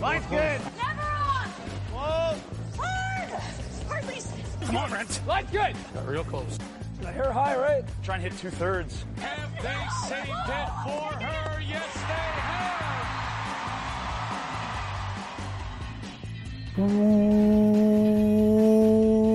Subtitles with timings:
[0.00, 0.60] Line's good.
[0.76, 1.48] Never on!
[1.92, 2.36] Whoa.
[2.76, 3.30] Hard!
[3.88, 4.20] Hardly.
[4.66, 5.20] Come on, Brent.
[5.26, 5.74] Line's good.
[5.94, 6.58] Got real close.
[7.00, 7.84] The hair high, right?
[8.02, 9.04] Try and hit two thirds.
[9.16, 11.60] Have they saved it for her?
[11.62, 12.12] Yes, they
[12.42, 12.76] have.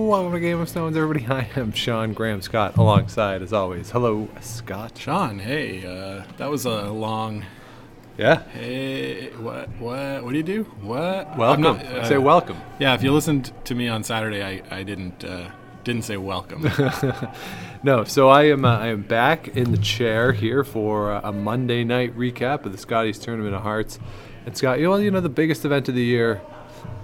[0.07, 1.25] Welcome to Game of Stones, everybody.
[1.29, 3.89] I am Sean Graham Scott, alongside, as always.
[3.89, 4.95] Hello, Scott.
[4.95, 7.45] Sean, hey, uh, that was a long.
[8.17, 8.43] Yeah.
[8.49, 9.69] Hey, what?
[9.79, 10.23] What?
[10.23, 10.63] What do you do?
[10.81, 11.37] What?
[11.37, 11.63] Welcome.
[11.63, 12.57] Not- uh, Say welcome.
[12.79, 15.49] Yeah, if you listened to me on Saturday, I, I didn't uh,
[15.83, 16.69] didn't say welcome.
[17.83, 21.31] No, so I am uh, I am back in the chair here for uh, a
[21.31, 23.97] Monday night recap of the Scotties Tournament of Hearts.
[24.45, 26.41] And Scott, you know, you know the biggest event of the year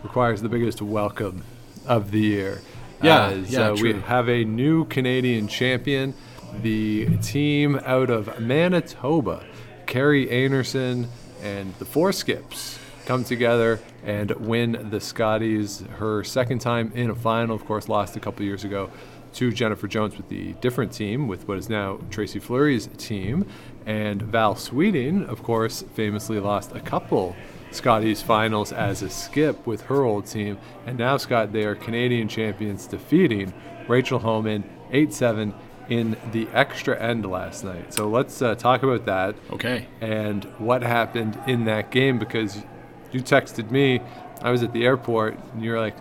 [0.03, 1.43] requires the biggest welcome
[1.87, 2.61] of the year.
[3.01, 6.13] Yeah, As, yeah, uh, we have a new Canadian champion,
[6.61, 9.43] the team out of Manitoba,
[9.87, 11.07] Kerri Einarson
[11.41, 17.15] and the Four Skips come together and win the Scotties her second time in a
[17.15, 17.55] final.
[17.55, 18.91] Of course, lost a couple years ago
[19.35, 23.45] to Jennifer Jones with the different team, with what is now Tracy Fleury's team.
[23.85, 27.35] And Val Sweeting, of course, famously lost a couple
[27.71, 30.57] Scotties finals as a skip with her old team.
[30.85, 33.53] And now, Scott, they are Canadian champions, defeating
[33.87, 35.53] Rachel Homan 8 7
[35.89, 37.93] in the extra end last night.
[37.93, 39.87] So let's uh, talk about that okay.
[40.01, 42.63] and what happened in that game because
[43.11, 44.01] you texted me.
[44.41, 45.95] I was at the airport, and you were like,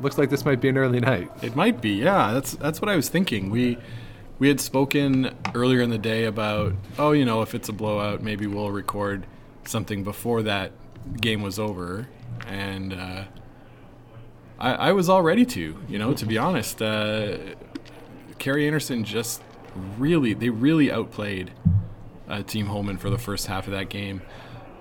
[0.00, 1.94] "Looks like this might be an early night." It might be.
[1.94, 3.50] Yeah, that's that's what I was thinking.
[3.50, 3.78] We
[4.38, 8.22] we had spoken earlier in the day about oh, you know, if it's a blowout,
[8.22, 9.26] maybe we'll record
[9.64, 10.72] something before that
[11.20, 12.08] game was over,
[12.46, 13.24] and uh,
[14.58, 15.76] I, I was all ready to.
[15.88, 17.38] You know, to be honest, uh,
[18.38, 19.42] Kerri Einarson just
[19.98, 21.52] really they really outplayed
[22.28, 24.22] uh, Team Homan for the first half of that game.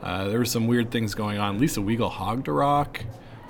[0.01, 1.59] Uh, there were some weird things going on.
[1.59, 3.01] Lisa Weagle hogged a rock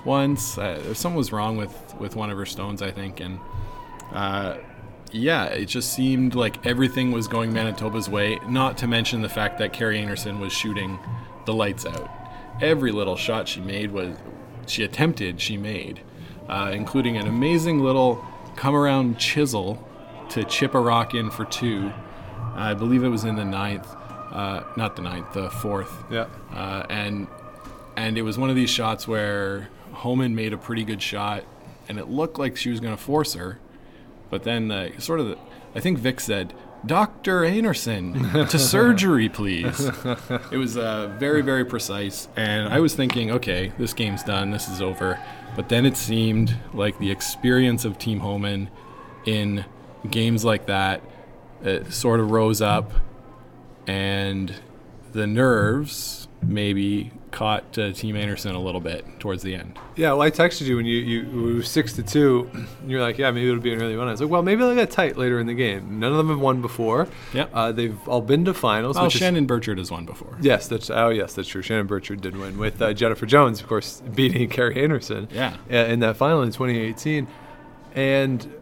[0.06, 0.58] once.
[0.58, 3.40] Uh, something was wrong with, with one of her stones, I think, and
[4.14, 4.58] uh,
[5.12, 8.40] yeah, it just seemed like everything was going Manitoba's way.
[8.48, 11.00] Not to mention the fact that Kerri Einarson was shooting
[11.46, 12.10] the lights out.
[12.62, 14.16] Every little shot she made was
[14.68, 16.02] she attempted, she made,
[16.48, 18.24] uh, including an amazing little
[18.56, 19.88] come around chisel
[20.30, 21.92] to chip a rock in for two.
[22.56, 23.88] I believe it was in the ninth,
[24.32, 25.92] uh, not the ninth, the fourth.
[26.10, 26.28] Yeah.
[26.54, 27.28] Uh, and
[27.98, 31.44] and it was one of these shots where Homan made a pretty good shot,
[31.88, 33.60] and it looked like she was going to force her,
[34.30, 35.38] but then uh, sort of, the,
[35.74, 36.54] I think Vic said,
[36.86, 39.90] "Doctor Einarson, to surgery, please."
[40.52, 44.68] it was uh, very very precise, and I was thinking, okay, this game's done, this
[44.68, 45.20] is over.
[45.56, 48.70] But then it seemed like the experience of Team Homan
[49.26, 49.64] in
[50.06, 51.02] games like that
[51.64, 52.92] it sort of rose up
[53.88, 54.54] and
[55.14, 59.78] the nerves maybe caught uh, Team Einarson a little bit towards the end.
[59.96, 62.50] Yeah, well, I texted you when you you was six to two.
[62.54, 64.62] And you're like, "Yeah, maybe it'll be an early one." I was like, "Well, maybe
[64.62, 67.08] they'll get tight later in the game." None of them have won before.
[67.34, 68.96] Yeah, Uh, they've all been to finals.
[68.96, 70.38] Well, which is- Shannon Birchard has won before.
[70.42, 71.62] Yes, that's oh yes, that's true.
[71.62, 75.30] Shannon Birchard did win with uh, Jennifer Jones, of course, beating Kerri Einarson.
[75.32, 75.56] Yeah.
[75.70, 77.28] in that final in 2018,
[77.96, 78.54] and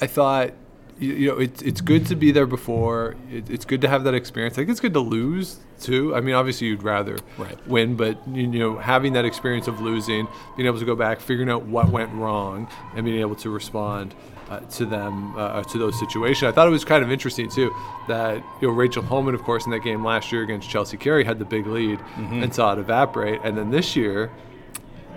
[0.00, 0.50] I thought,
[0.98, 3.16] you, you know, it's it's good to be there before.
[3.30, 4.54] It, it's good to have that experience.
[4.54, 6.14] I think it's good to lose too.
[6.14, 7.58] I mean, obviously you'd rather Right.
[7.68, 11.50] win, but you know, having that experience of losing, being able to go back, figuring
[11.50, 14.14] out what went wrong, and being able to respond.
[14.48, 17.74] Uh, to them, uh, to those situations, I thought it was kind of interesting too.
[18.06, 21.24] That you know Rachel Homan, of course, in that game last year against Chelsea Carey,
[21.24, 24.30] had the big lead and saw it evaporate, and then this year,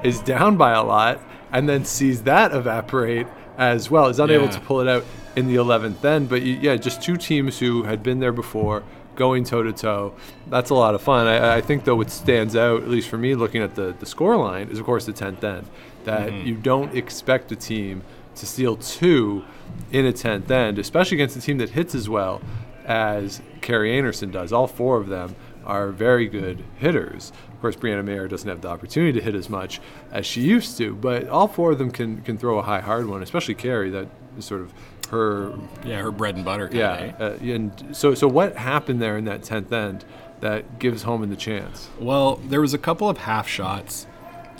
[0.03, 1.19] is down by a lot
[1.51, 3.27] and then sees that evaporate
[3.59, 4.07] as well.
[4.07, 4.51] Is unable Yeah.
[4.51, 5.05] to pull it out
[5.35, 6.29] in the 11th end.
[6.29, 8.81] But yeah, just two teams who had been there before
[9.15, 10.13] going toe to toe.
[10.47, 11.27] That's a lot of fun.
[11.27, 14.05] I, I think, though, what stands out, at least for me, looking at the, the
[14.05, 15.67] score line, is of course the 10th end.
[16.05, 16.47] That mm-hmm.
[16.47, 18.01] you don't expect a team
[18.35, 19.43] to steal two
[19.91, 22.41] in a 10th end, especially against a team that hits as well
[22.85, 24.53] as Kerri Einarson does.
[24.53, 27.33] All four of them are very good hitters.
[27.59, 29.81] Of course, Briane Meilleur doesn't have the opportunity to hit as much
[30.13, 33.05] as she used to, but all four of them can, can throw a high, hard
[33.05, 33.91] one, especially Kerri.
[33.91, 34.07] That
[34.37, 34.73] is sort of
[35.09, 35.51] her,
[35.83, 36.69] Yeah, her bread and butter.
[36.69, 37.13] Kind yeah.
[37.19, 40.05] Uh, and so, so what happened there in that 10th end
[40.39, 41.89] that gives Homan the chance?
[41.99, 44.07] Well, there was a couple of half shots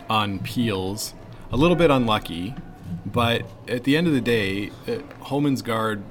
[0.09, 1.13] on peels,
[1.53, 2.53] a little bit unlucky,
[3.05, 6.03] but at the end of the day, uh, Homan's guard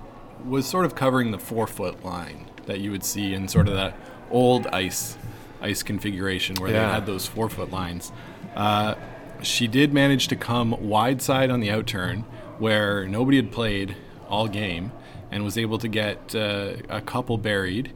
[0.42, 3.74] was sort of covering the four foot line that you would see in sort of
[3.74, 3.94] that
[4.30, 5.18] old ice
[5.60, 6.86] ice configuration where Yeah.
[6.86, 8.12] they had those four foot lines.
[8.54, 8.94] Uh,
[9.42, 12.24] she did manage to come wide side on the outturn
[12.58, 13.96] where nobody had played
[14.28, 14.90] all game
[15.30, 17.92] and was able to get uh, a couple buried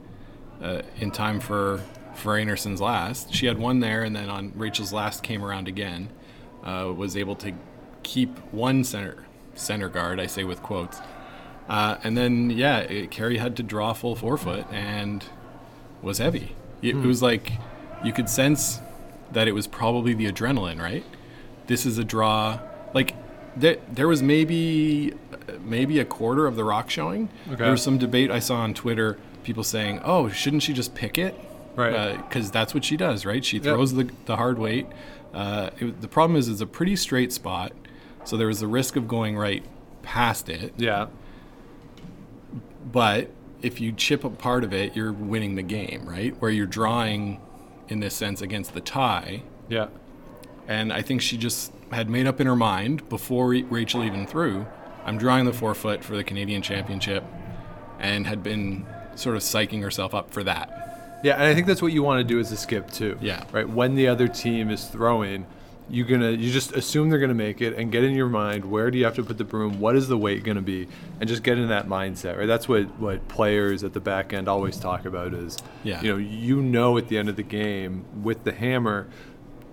[0.62, 1.80] uh, in time for
[2.14, 3.32] for Einarson's last.
[3.34, 6.10] She had one there, and then on Rachel's last came around again.
[6.62, 7.52] Uh, was able to
[8.02, 9.24] keep one center
[9.54, 10.20] center guard.
[10.20, 11.00] I say with quotes.
[11.68, 15.24] Uh, and then yeah, it, Kerri had to draw full four foot and
[16.02, 16.54] was heavy.
[16.82, 17.52] It, it was like
[18.04, 18.80] you could sense
[19.32, 21.04] that it was probably the adrenaline, right?
[21.66, 22.58] This is a draw.
[22.92, 23.14] Like
[23.56, 25.14] there, there was maybe
[25.60, 27.28] maybe a quarter of the rock showing.
[27.46, 27.56] Okay.
[27.56, 29.18] There was some debate I saw on Twitter.
[29.44, 31.34] People saying, "Oh, shouldn't she just pick it?"
[31.74, 32.16] Right.
[32.16, 33.44] Because that's what she does, right?
[33.44, 34.86] She throws the, the hard weight.
[35.32, 37.72] Uh, it, the problem is, it's a pretty straight spot,
[38.24, 39.64] so there was the risk of going right
[40.02, 40.74] past it.
[40.76, 41.06] Yeah.
[42.84, 43.30] But
[43.62, 46.34] if you chip a part of it, you're winning the game, right?
[46.40, 47.40] Where you're drawing,
[47.88, 49.42] in this sense, against the tie.
[49.68, 49.88] Yeah.
[50.68, 54.66] And I think she just had made up in her mind before Rachel even threw,
[55.04, 57.24] I'm drawing the four foot for the Canadian Championship,
[57.98, 61.20] and had been sort of psyching herself up for that.
[61.24, 63.16] Yeah, and I think that's what you want to do as a skip too.
[63.20, 63.44] Yeah.
[63.52, 63.68] Right.
[63.68, 65.46] When the other team is throwing,
[65.90, 68.90] you're gonna you just assume they're gonna make it and get in your mind where
[68.90, 70.88] do you have to put the broom, what is the weight gonna be,
[71.20, 72.38] and just get in that mindset.
[72.38, 72.46] Right.
[72.46, 76.00] That's what what players at the back end always talk about is, Yeah.
[76.02, 79.08] you know, you know at the end of the game with the hammer.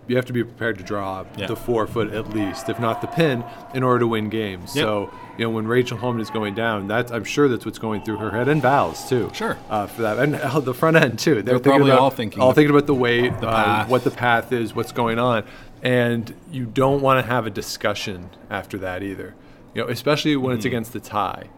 [0.07, 1.45] You have to be prepared to draw Yeah.
[1.45, 3.43] the four foot at least, if not the pin,
[3.75, 4.75] in order to win games.
[4.75, 4.83] Yep.
[4.83, 8.01] So, you know, when Rachel Homan is going down, that's I'm sure that's what's going
[8.01, 9.29] through her head, and Val's too.
[9.35, 9.55] Sure.
[9.69, 11.43] Uh, for that, and uh, the front end too.
[11.43, 14.09] They're, thinking probably about- all thinking all thinking about the weight, the uh, what the
[14.09, 15.43] path is, what's going on,
[15.81, 19.35] and you don't want to have a discussion after that either.
[19.73, 21.49] You know, especially when it's against the tie.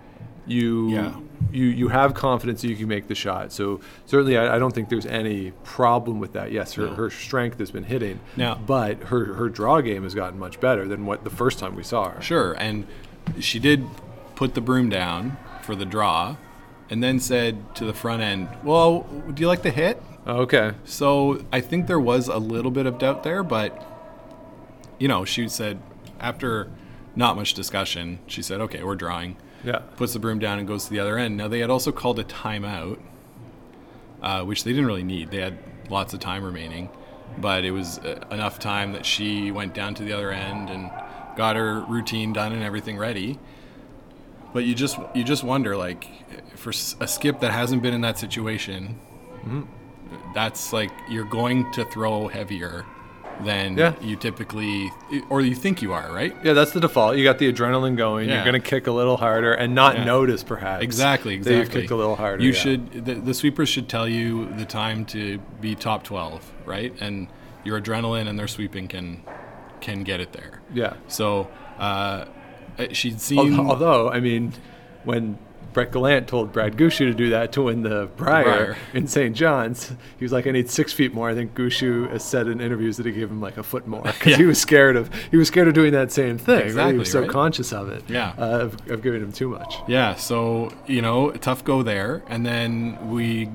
[0.47, 0.93] You Mm-hmm.
[0.95, 1.15] Yeah.
[1.51, 3.51] you you have confidence that you can make the shot.
[3.51, 6.51] So certainly, I, I don't think there's any problem with that.
[6.51, 6.93] Yes, her, No.
[6.95, 10.87] her strength has been hitting, Now- but her her draw game has gotten much better
[10.87, 12.21] than what the first time we saw her.
[12.21, 12.87] Sure, and
[13.39, 13.85] she did
[14.35, 16.35] put the broom down for the draw,
[16.89, 20.71] and then said to the front end, "Well, do you like the hit?" Okay.
[20.85, 23.90] So I think there was a little bit of doubt there, but
[25.01, 25.79] you know, she said
[26.19, 26.69] after
[27.15, 29.79] not much discussion, she said, "Okay, we're drawing." Yeah.
[29.97, 31.37] Puts the broom down and goes to the other end.
[31.37, 32.99] Now they had also called a timeout,
[34.21, 35.31] uh, which they didn't really need.
[35.31, 35.57] They had
[35.89, 36.89] lots of time remaining,
[37.39, 40.91] but it was uh, enough time that she went down to the other end and
[41.35, 43.39] got her routine done and everything ready.
[44.53, 46.07] But you just you just wonder like
[46.55, 48.99] for a skip that hasn't been in that situation,
[50.35, 52.85] that's like you're going to throw heavier
[53.43, 53.93] than Yeah.
[54.01, 54.91] you typically
[55.29, 56.35] or you think you are, right?
[56.43, 57.17] Yeah, that's the default.
[57.17, 58.29] You got the adrenaline going.
[58.29, 58.35] Yeah.
[58.35, 60.03] You're going to kick a little harder and not Yeah.
[60.05, 60.83] notice, perhaps.
[60.83, 61.81] Exactly, that you've exactly.
[61.81, 62.43] kicked a little harder.
[62.43, 66.93] You should the, the sweepers should tell you the time to be top 12, right?
[67.01, 67.27] And
[67.63, 69.23] your adrenaline and their sweeping can
[69.81, 70.61] can get it there.
[70.73, 70.93] Yeah.
[71.07, 71.47] So
[71.79, 72.25] uh,
[72.91, 74.53] she'd seen Al- Although, I mean,
[75.03, 75.37] when
[75.73, 78.77] Brett Gallant told Brad Gushue to do that to win the Brier, Brier.
[78.93, 79.35] in St.
[79.35, 82.59] John's, he was like, "I need six feet more." I think Gushue has said in
[82.59, 84.37] interviews that he gave him like a foot more because Yeah.
[84.37, 86.75] he was scared of he was scared of doing that same thing.
[86.75, 86.91] right?
[86.93, 87.29] He was so right?
[87.29, 88.03] conscious of it.
[88.09, 88.33] Yeah.
[88.37, 89.75] uh, of, of giving him too much.
[89.87, 93.49] Yeah, so you know, tough go there, and then we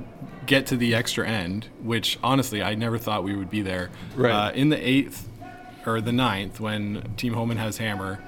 [0.47, 3.91] get to the extra end, which honestly I never thought we would be there.
[4.15, 4.31] Right.
[4.33, 5.29] Uh, in the eighth
[5.85, 8.21] or the ninth, when Team Homan has hammer,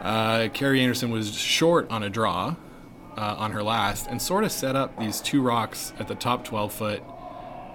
[0.00, 2.54] uh, Kerri Einarson was short on a draw
[3.16, 6.44] uh, on her last, and sort of set up these two rocks at the top
[6.44, 7.02] 12 foot,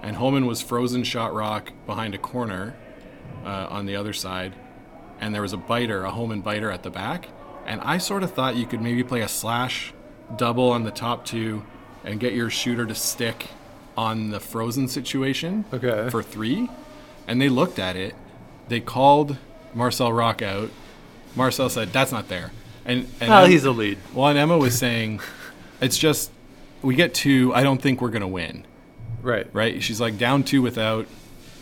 [0.02, 2.74] and Homan was frozen shot rock behind a corner
[3.44, 4.54] uh, on the other side,
[5.20, 7.28] and there was a biter, a Homan biter at the back.
[7.66, 9.92] And I sort of thought you could maybe play a slash
[10.36, 11.64] double on the top two
[12.04, 13.48] and get your shooter to stick
[13.96, 16.10] on the frozen situation Okay.
[16.10, 16.68] for three.
[17.28, 18.16] And they looked at it.
[18.66, 19.36] They called
[19.74, 20.70] Marcel Rocque out.
[21.36, 22.50] Marcel said, That's not there.
[22.84, 23.98] And, and Well, he's a lead.
[24.14, 25.20] well, and Emma was saying,
[25.80, 26.30] It's just,
[26.82, 27.52] we get two.
[27.54, 28.66] I don't think we're going to win
[29.22, 29.46] Right.
[29.52, 29.82] right?
[29.82, 31.06] She's like down two without.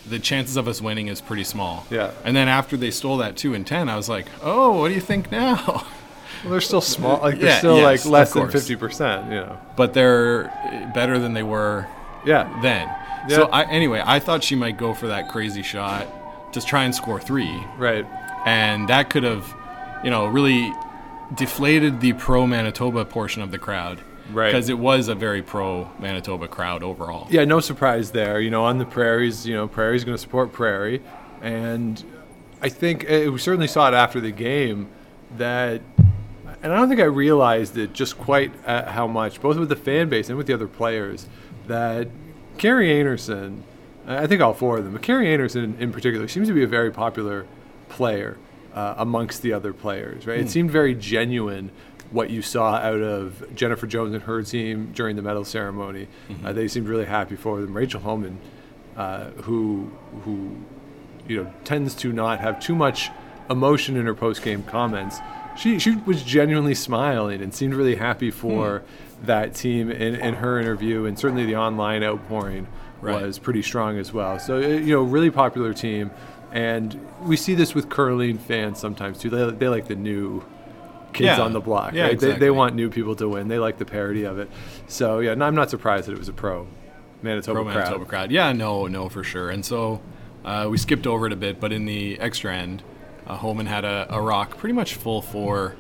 [0.09, 1.87] The chances of us winning is pretty small.
[1.91, 2.13] Yeah.
[2.25, 4.95] And then after they stole that two and ten, I was like, oh, what do
[4.95, 5.87] you think now?
[6.43, 7.21] Well, they're still small.
[7.21, 9.27] Like they're Yeah, still yes, like less than fifty percent.
[9.27, 9.59] You know.
[9.77, 11.87] but they're uh, better than they were
[12.25, 12.49] Yeah.
[12.63, 12.89] then.
[13.29, 13.37] Yeah.
[13.37, 16.07] So I, anyway, I thought she might go for that crazy shot
[16.55, 18.07] to try and score three, Right.
[18.47, 19.55] and that could have,
[20.03, 20.73] you know, really
[21.35, 24.01] deflated the pro Manitoba portion of the crowd.
[24.33, 24.53] Right.
[24.53, 27.27] Because it was a very pro Manitoba crowd overall.
[27.31, 28.41] Yeah, no surprise there.
[28.41, 31.03] You know, on the prairies, you know, Prairie's going to support Prairie,
[31.43, 32.03] and
[32.63, 34.89] I think uh, we certainly saw it after the game
[35.37, 35.81] that,
[36.63, 39.77] and I don't think I realized it just quite uh, how much, both with the
[39.77, 41.27] fan base and with the other players,
[41.67, 42.09] that
[42.59, 43.63] Kerri Einarson,
[44.07, 46.69] I think all four of them, but Kerri Einarson in particular, seems to be a
[46.69, 47.47] very popular
[47.89, 48.39] player
[48.75, 50.27] uh, amongst the other players.
[50.27, 50.41] Right?
[50.41, 51.71] It seemed very genuine
[52.11, 56.09] what you saw out of Jennifer Jones and her team during the medal ceremony.
[56.45, 57.73] Uh, they seemed really happy for them.
[57.73, 58.39] Rachel Homan
[58.97, 59.91] uh, who
[60.25, 60.57] who
[61.29, 63.11] you know tends to not have too much
[63.49, 65.19] emotion in her post game comments.
[65.57, 68.83] She she was genuinely smiling and seemed really happy for
[69.23, 72.67] that team in, in her interview, and certainly the online outpouring
[73.03, 73.23] Right.
[73.23, 74.39] was pretty strong as well.
[74.39, 76.11] So uh, you know, really popular team,
[76.53, 79.31] and we see this with curling fans sometimes too.
[79.31, 80.43] They, they like the new
[81.13, 81.41] kids Yeah.
[81.43, 81.93] on the block.
[81.93, 82.09] Yeah, right?
[82.09, 82.39] they, exactly.
[82.41, 83.49] they want new people to win.
[83.49, 84.49] They like the parody of it.
[84.89, 86.67] So yeah, no, I'm not surprised that it was a pro
[87.23, 87.75] Manitoba, Pro crowd.
[87.85, 88.31] Manitoba crowd.
[88.31, 89.51] Yeah, no, no, for sure.
[89.51, 90.01] And so
[90.45, 92.83] uh, we skipped over it a bit, but in the extra end,
[93.27, 95.77] uh, Homan had a, a rock pretty much full for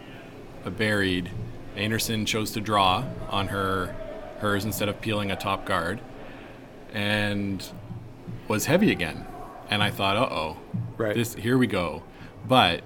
[0.64, 1.30] uh, buried.
[1.76, 3.94] Einarson chose to draw on her
[4.40, 6.00] hers instead of peeling a top guard,
[6.92, 7.66] and
[8.48, 9.24] was heavy again.
[9.70, 10.56] And I thought, uh oh,
[10.98, 11.14] Right.
[11.14, 12.02] this here we go.
[12.46, 12.82] But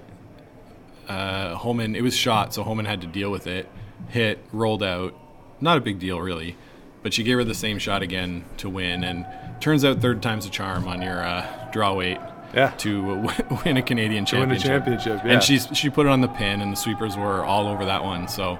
[1.07, 3.67] uh, Homan, it was shot, so Homan had to deal with it.
[4.09, 5.13] Hit, rolled out.
[5.61, 6.55] Not a big deal, really.
[7.03, 9.03] But she gave her the same shot again to win.
[9.03, 9.25] And
[9.59, 12.17] turns out third time's a charm on your uh, draw weight
[12.53, 12.69] Yeah.
[12.77, 15.03] to w- win a Canadian To win a championship.
[15.03, 15.33] championship, yeah.
[15.33, 18.03] And she's, she put it on the pin, and the sweepers were all over that
[18.03, 18.27] one.
[18.27, 18.57] So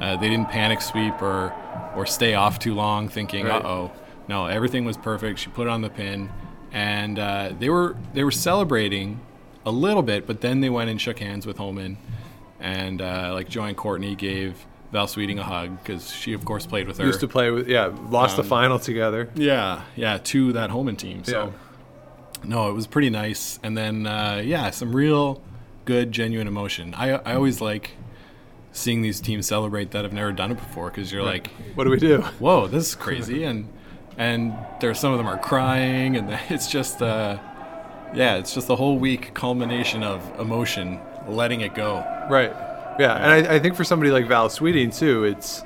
[0.00, 1.52] uh, they didn't panic sweep or,
[1.96, 3.64] or stay off too long thinking, Right.
[3.64, 3.92] uh oh.
[4.28, 5.38] No, everything was perfect.
[5.38, 6.30] She put it on the pin.
[6.72, 9.20] And uh, they were they were celebrating
[9.64, 11.96] a little bit, but then they went and shook hands with Homan,
[12.60, 16.86] and uh, like Joanne Courtney gave Val Sweeting a hug because she, of course, played
[16.86, 17.06] with her.
[17.06, 19.28] Used to play with yeah, lost the Um, final together.
[19.34, 21.24] yeah, yeah, to that Homan team.
[21.24, 21.50] So, Yeah.
[22.44, 23.58] no, it was pretty nice.
[23.62, 25.42] And then, uh, yeah, some real
[25.84, 26.94] good, genuine emotion.
[26.96, 27.92] I I always like
[28.72, 31.90] seeing these teams celebrate that have never done it before because you're like, What do
[31.90, 32.20] we do?
[32.38, 33.68] whoa, this is crazy, and
[34.18, 37.38] and there's some of them are crying, and it's just uh,
[38.14, 42.04] yeah, it's just the whole week culmination of emotion, letting it go.
[42.30, 42.52] Right.
[42.98, 45.62] Yeah, and I, I think for somebody like Val Sweeting too, it's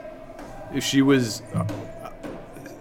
[0.75, 1.65] if she was uh,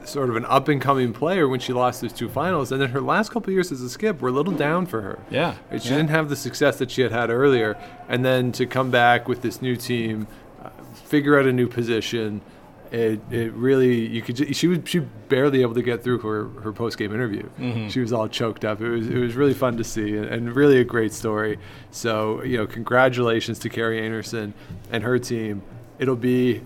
[0.03, 2.89] sort of an up and coming player when she lost those two finals, and then
[2.89, 5.19] her last couple years as a skip were a little down for her.
[5.29, 5.97] Yeah, She yeah.
[5.97, 7.77] didn't have the success that she had had earlier,
[8.09, 10.27] and then to come back with this new team,
[10.61, 12.41] uh, figure out a new position.
[12.91, 16.49] It, it really you could ju- she was she barely able to get through her,
[16.61, 17.43] her post game interview.
[17.57, 17.87] Mm-hmm.
[17.87, 18.81] She was all choked up.
[18.81, 21.57] It was it was really fun to see and, and really a great story.
[21.91, 24.51] So you know congratulations to Kerri Einarson
[24.91, 25.61] and her team.
[25.99, 26.61] It'll be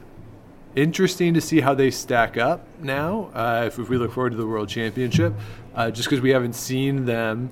[0.76, 4.38] interesting to see how they stack up now uh, if, if we look forward to
[4.38, 5.32] the World Championship,
[5.76, 7.50] uh, just because we haven't seen them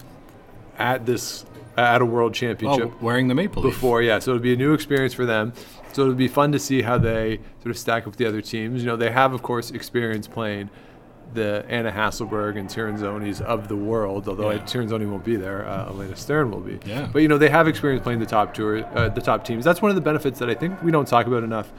[0.79, 1.45] at this
[1.77, 3.73] at a World Championship Oh, wearing the maple leaf.
[3.75, 4.01] before.
[4.01, 5.53] Yeah, so it'll be a new experience for them.
[5.93, 8.41] So it'll be fun to see how they sort of stack up with the other
[8.41, 8.81] teams.
[8.81, 10.69] You know, they have of course experience playing
[11.33, 14.59] the Anna Hasselborg and Tirinzonis of the world, although Yeah.
[14.59, 15.65] Tirinzoni won't be there.
[15.67, 16.79] Uh, Elena Stern will be.
[16.85, 17.07] Yeah.
[17.11, 19.63] But you know, they have experience playing the top tour, uh, the top teams.
[19.65, 21.71] That's one of the benefits that I think we don't talk about enough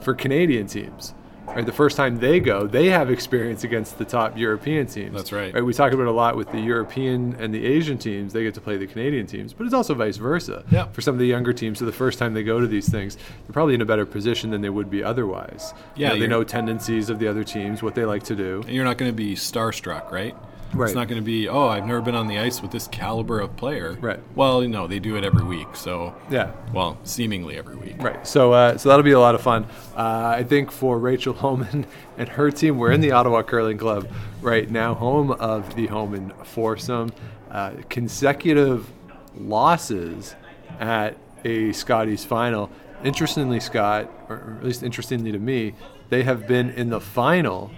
[0.00, 1.14] for Canadian teams.
[1.54, 5.14] Right, the first time they go, they have experience against the top European teams.
[5.14, 5.52] That's right.
[5.52, 8.32] Right, we talk about it a lot with the European and the Asian teams.
[8.32, 10.64] They get to play the Canadian teams, but it's also vice versa.
[10.70, 10.86] Yeah.
[10.92, 13.16] For some of the younger teams, so the first time they go to these things,
[13.16, 15.74] they're probably in a better position than they would be otherwise.
[15.94, 18.62] You Yeah, know, they know tendencies of the other teams, what they like to do.
[18.66, 20.34] and you're not going to be starstruck, right?
[20.74, 20.86] Right.
[20.86, 23.40] It's not going to be, oh, I've never been on the ice with this caliber
[23.40, 23.98] of player.
[24.00, 24.20] Right.
[24.34, 26.52] Well, you know, they do it every week, so Yeah.
[26.72, 27.96] well, seemingly every week.
[28.02, 28.26] Right.
[28.26, 29.66] So, uh, so that'll be a lot of fun.
[29.96, 31.84] Uh, I think for Rachel Homan
[32.16, 34.08] and her team, we're in the Ottawa Curling Club
[34.40, 37.12] right now, home of the Homan foursome.
[37.50, 38.90] Uh, consecutive
[39.36, 40.34] losses
[40.80, 42.70] at a Scotties final.
[43.04, 45.74] Interestingly, Scott, or at least interestingly to me,
[46.08, 47.70] they have been in the final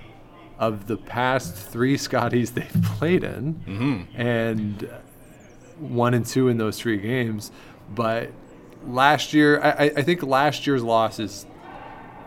[0.59, 4.89] of the past three Scotties they've played in, and
[5.79, 7.51] one and two in those three games.
[7.95, 8.31] But
[8.87, 11.47] last year, I, I- I think last year's loss is,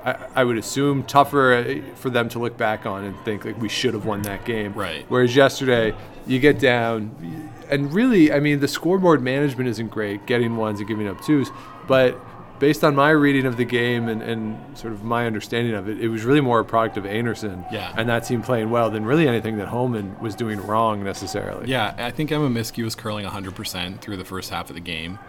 [0.06, 3.60] I, I would assume, tougher uh, for them to look back on and think like
[3.60, 4.74] we should have won that game.
[4.74, 5.06] Right.
[5.10, 5.96] Whereas yesterday,
[6.28, 10.88] you get down, and really, I mean, the scoreboard management isn't great, getting ones and
[10.88, 11.50] giving up twos,
[11.88, 12.20] but.
[12.60, 16.00] Based on my reading of the game and, and sort of my understanding of it,
[16.00, 17.94] it was really more a product of Einarson Yeah.
[17.96, 21.68] and that team playing well than really anything that Homan was doing wrong necessarily.
[21.70, 25.20] Yeah, I think Emma Miskew was curling 100% through the first half of the game.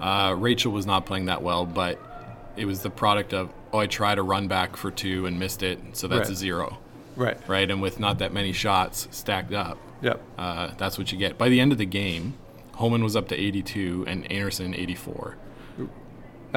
[0.00, 1.98] Uh, Rachel was not playing that well, but
[2.56, 5.62] it was the product of, oh, I tried a run back for two and missed
[5.64, 6.78] it, so that's a zero,
[7.16, 7.36] Right.
[7.48, 7.68] right?
[7.70, 10.20] And with not that many shots stacked up, Yep.
[10.38, 11.36] uh, that's what you get.
[11.36, 12.34] By the end of the game,
[12.74, 15.36] Homan was up to 82 and Einarson 84.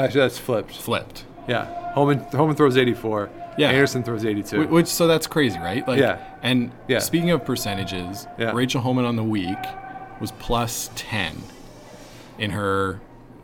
[0.06, 0.76] Actually, that's flipped.
[0.76, 1.26] Flipped.
[1.48, 1.66] Yeah.
[1.94, 3.30] Homan, Homan throws 84.
[3.58, 3.74] Yeah.
[3.74, 4.64] Einarson throws 82.
[4.68, 5.86] Wh- Which so that's crazy, right?
[5.88, 6.20] Like, Yeah.
[6.42, 7.00] And Yeah.
[7.00, 8.52] speaking of percentages, Yeah.
[8.54, 9.58] Rachel Homan on the week
[10.22, 11.44] was plus 10
[12.38, 13.00] in her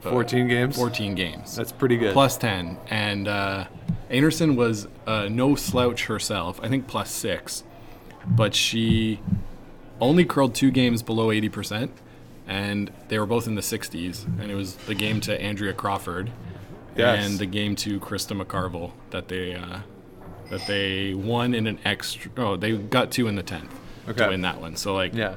[0.06, 0.76] uh, 14 games?
[0.76, 1.56] 14 games.
[1.56, 2.14] That's pretty good.
[2.14, 2.78] plus 10.
[2.90, 3.66] And uh,
[4.12, 6.60] Einarson was uh, no slouch herself.
[6.64, 7.64] I think plus six,
[8.28, 9.20] but she
[10.00, 11.90] only curled two games below 80%,
[12.48, 14.26] and they were both in the 60s.
[14.40, 16.32] And it was the game to Andrea Crawford
[16.96, 17.26] Yes.
[17.26, 19.80] and the game to Krista McCarville that they uh,
[20.50, 22.32] that they won in an extra.
[22.38, 23.70] Oh, they got two in the 10th
[24.08, 24.24] Okay.
[24.24, 24.76] to win that one.
[24.76, 25.36] So like, Yeah.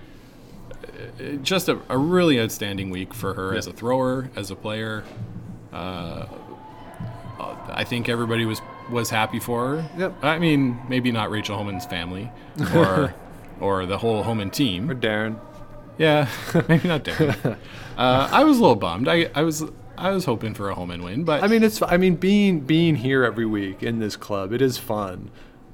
[1.43, 5.05] just a, a really outstanding week for her as a thrower, as a player.
[5.73, 6.27] Uh,
[7.71, 8.61] I think everybody was
[8.91, 9.91] was happy for her.
[9.99, 10.25] Yep.
[10.25, 12.31] I mean, maybe not Rachel Homan's family
[12.75, 13.15] or
[13.61, 14.95] or the whole Homan team Or.
[14.95, 15.38] Darren.
[15.99, 16.29] Yeah,
[16.69, 17.57] maybe not Darren.
[17.99, 19.09] uh, I was a little bummed.
[19.09, 19.65] I, I was
[19.99, 21.83] I was hoping for a Homan win, but I mean, it's.
[21.83, 25.31] I mean, being being here every week in this club, it is fun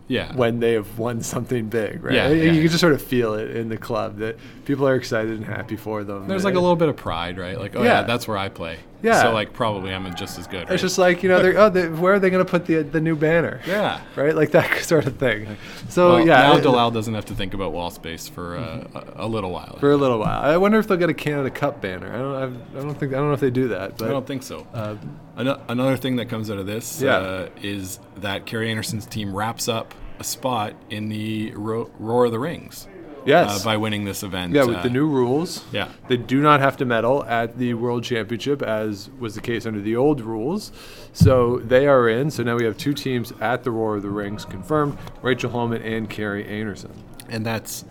[0.06, 2.14] yeah, when they have won something big, right?
[2.14, 2.52] Yeah, you yeah.
[2.52, 5.76] can just sort of feel it in the club that people are excited and happy
[5.76, 6.28] for them.
[6.28, 7.58] there's like a little bit of pride, right?
[7.58, 8.78] Like, oh yeah, that's where I play.
[9.04, 9.22] Yeah.
[9.22, 10.64] So like, probably I'm just as good.
[10.64, 10.72] Right?
[10.72, 12.82] It's just like you know, they're, oh, they, where are they going to put the
[12.82, 13.60] the new banner?
[13.66, 14.00] yeah.
[14.16, 15.56] right, like that sort of thing.
[15.88, 19.26] So Well, yeah, now Dalal doesn't have to think about wall space for uh, a,
[19.26, 19.76] a little while.
[19.78, 20.42] for a little while.
[20.42, 22.12] I wonder if they'll get a Canada Cup banner.
[22.12, 22.34] I don't.
[22.34, 23.12] I've, I don't think.
[23.12, 23.98] I don't know if they do that.
[23.98, 24.66] But I don't think so.
[24.74, 24.96] Uh,
[25.36, 27.16] Ano- Another thing that comes out of this Yeah.
[27.16, 32.30] uh, is that Kerri Einarson's team wraps up a spot in the Ro- Roar of
[32.32, 32.86] the Rings
[33.24, 33.60] yes.
[33.60, 34.52] uh, by winning this event.
[34.54, 35.64] yeah, with uh, the new rules.
[35.72, 35.88] Yeah.
[36.08, 39.80] They do not have to medal at the World Championship, as was the case under
[39.80, 40.72] the old rules.
[41.12, 42.30] So they are in.
[42.30, 45.82] So now we have two teams at the Roar of the Rings confirmed: Rachel Homan
[45.82, 46.90] and Kerri Einarson.
[47.28, 47.84] and that's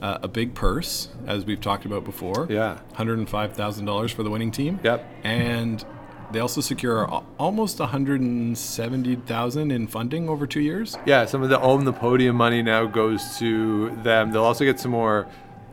[0.00, 2.46] uh, a big purse, as we've talked about before.
[2.48, 2.78] Yeah.
[2.94, 4.78] $105,000 for the winning team.
[4.82, 5.04] Yep.
[5.24, 5.84] And
[6.30, 10.96] they also secure al- almost 170000 in funding over two years.
[11.06, 14.32] Yeah, some of the own the podium money now goes to them.
[14.32, 15.26] They'll also get some more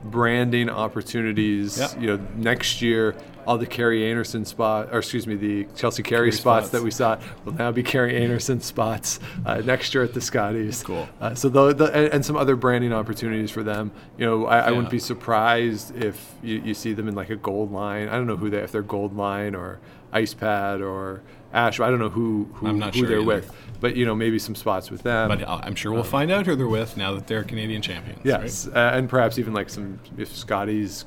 [0.05, 1.77] branding opportunities.
[1.77, 1.99] Yeah.
[1.99, 6.19] You know, next year all the Kerri Einarson spot, or excuse me, the Chelsea Carey
[6.19, 6.71] Carey spots, spots.
[6.71, 10.83] that we saw will now be Kerri Einarson spots uh, next year at the Scotties.
[10.83, 11.07] Cool.
[11.21, 13.91] Uh, so the, the and, and some other branding opportunities for them.
[14.17, 17.35] You know, I, I wouldn't be surprised if you, you see them in like a
[17.35, 18.09] gold line.
[18.09, 19.79] I don't know who they if they're gold line or
[20.11, 21.21] ice pad or
[21.55, 21.79] ash.
[21.79, 23.25] I don't know who who, who sure they're either.
[23.25, 23.51] with.
[23.79, 25.29] But you know, maybe some spots with them.
[25.29, 28.17] But uh, I'm sure we'll find out who they're with now that they're Canadian champions.
[28.17, 28.41] right?
[28.41, 31.05] Yes, uh, and perhaps even like some if Scotties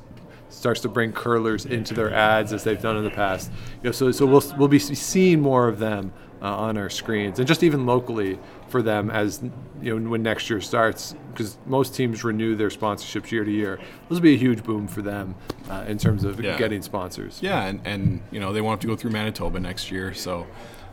[0.49, 3.51] starts to bring curlers into their ads as they've done in the past.
[3.83, 7.39] You know, so so we'll we'll be seeing more of them uh, on our screens,
[7.39, 9.41] and just even locally for them as
[9.81, 13.77] you know when next year starts, because most teams renew their sponsorships year to year.
[13.77, 15.35] This will be a huge boom for them
[15.69, 16.57] uh, in terms of Yeah.
[16.57, 17.39] getting sponsors.
[17.41, 20.47] Yeah, and, and you know they won't have to go through Manitoba next year, so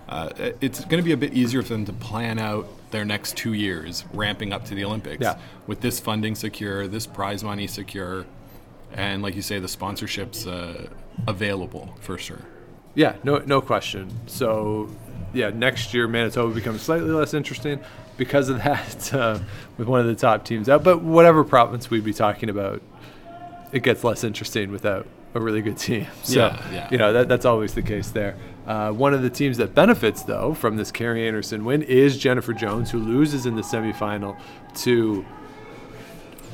[0.09, 3.37] uh, it's going to be a bit easier for them to plan out their next
[3.37, 5.21] two years, ramping up to the Olympics.
[5.23, 5.39] Yeah.
[5.67, 8.25] With this funding secure, this prize money secure,
[8.93, 10.87] and like you say, the sponsorships uh,
[11.27, 12.43] available for sure.
[12.95, 14.11] Yeah, no, no question.
[14.27, 14.89] So,
[15.37, 17.81] yeah, next year Manitoba becomes slightly less interesting
[18.17, 19.39] because of that, uh,
[19.77, 20.83] with one of the top teams out.
[20.83, 22.83] But whatever province we'd be talking about,
[23.73, 26.07] it gets less interesting without a really good team.
[26.23, 26.89] So, Yeah, yeah.
[26.91, 28.37] you know, that, that's always the case there.
[28.67, 32.53] Uh, one of the teams that benefits, though, from this Kerri Einarson win is Jennifer
[32.53, 34.37] Jones, who loses in the semifinal
[34.79, 35.25] to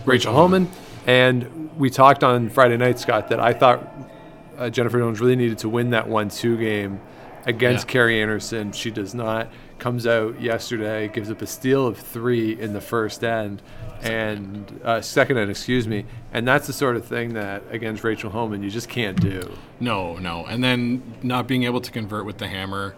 [0.05, 0.69] Rachel Homan.
[1.07, 3.89] And we talked on Friday night, Scott, that I thought
[4.59, 7.01] uh, Jennifer Jones really needed to win that 1 2 game
[7.47, 7.93] against Yeah.
[8.01, 8.75] Kerri Einarson.
[8.75, 9.49] She does not.
[9.79, 13.63] Comes out yesterday, gives up a steal of three in the first end,
[14.03, 16.05] and uh, second end, excuse me.
[16.33, 19.51] And that's the sort of thing that against Rachel Homan you just can't do.
[19.81, 22.95] No, no, and then not being able to convert with the hammer.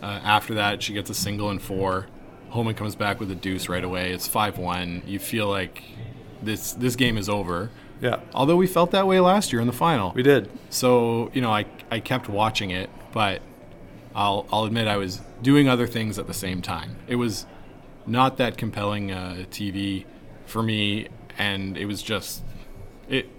[0.00, 2.06] Uh, after that, she gets a single and four.
[2.50, 4.12] Homan comes back with a deuce right away.
[4.12, 5.02] It's five one.
[5.06, 5.82] You feel like
[6.40, 7.70] this this game is over.
[8.00, 10.12] Yeah, Although we felt that way last year in the final.
[10.14, 10.48] we did.
[10.70, 13.42] So, you know, I, I kept watching it, but
[14.18, 16.96] I'll, I'll admit I was doing other things at the same time.
[17.06, 17.46] It was
[18.04, 20.06] not that compelling uh, TV
[20.44, 21.06] for me,
[21.38, 22.42] and it was just,
[23.08, 23.30] it,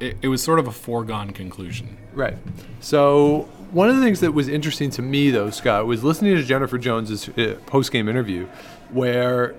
[0.00, 1.96] it, it was sort of a foregone conclusion.
[2.12, 2.36] Right.
[2.80, 6.42] So one of the things that was interesting to me, though, Scott, was listening to
[6.42, 8.48] Jennifer Jones's uh, post-game interview,
[8.90, 9.54] where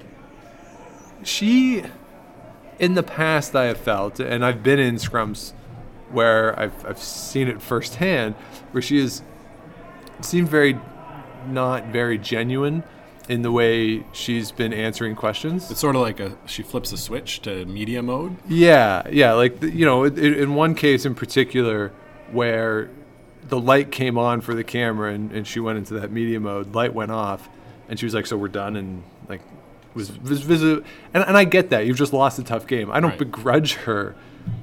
[1.24, 1.84] she,
[2.78, 5.54] in the past, I have felt, and I've been in scrums
[6.12, 8.36] where I've, I've seen it firsthand,
[8.72, 9.24] where she has
[10.26, 10.78] seemed very
[11.48, 12.84] not very genuine
[13.30, 15.70] in the way she's been answering questions.
[15.72, 18.36] It's sort of like a, she flips a switch to media mode.
[18.50, 19.34] Yeah, yeah.
[19.34, 21.92] Like the- you know, in one case in particular,
[22.32, 22.90] where
[23.48, 26.74] the light came on for the camera and, and she went into that media mode,
[26.76, 27.48] light went off,
[27.90, 29.42] and she was like, "So we're done," and like
[29.94, 30.84] was, was visible.
[31.14, 32.90] And, and I get that you've just lost a tough game.
[32.92, 33.20] I don't Right.
[33.20, 34.16] begrudge her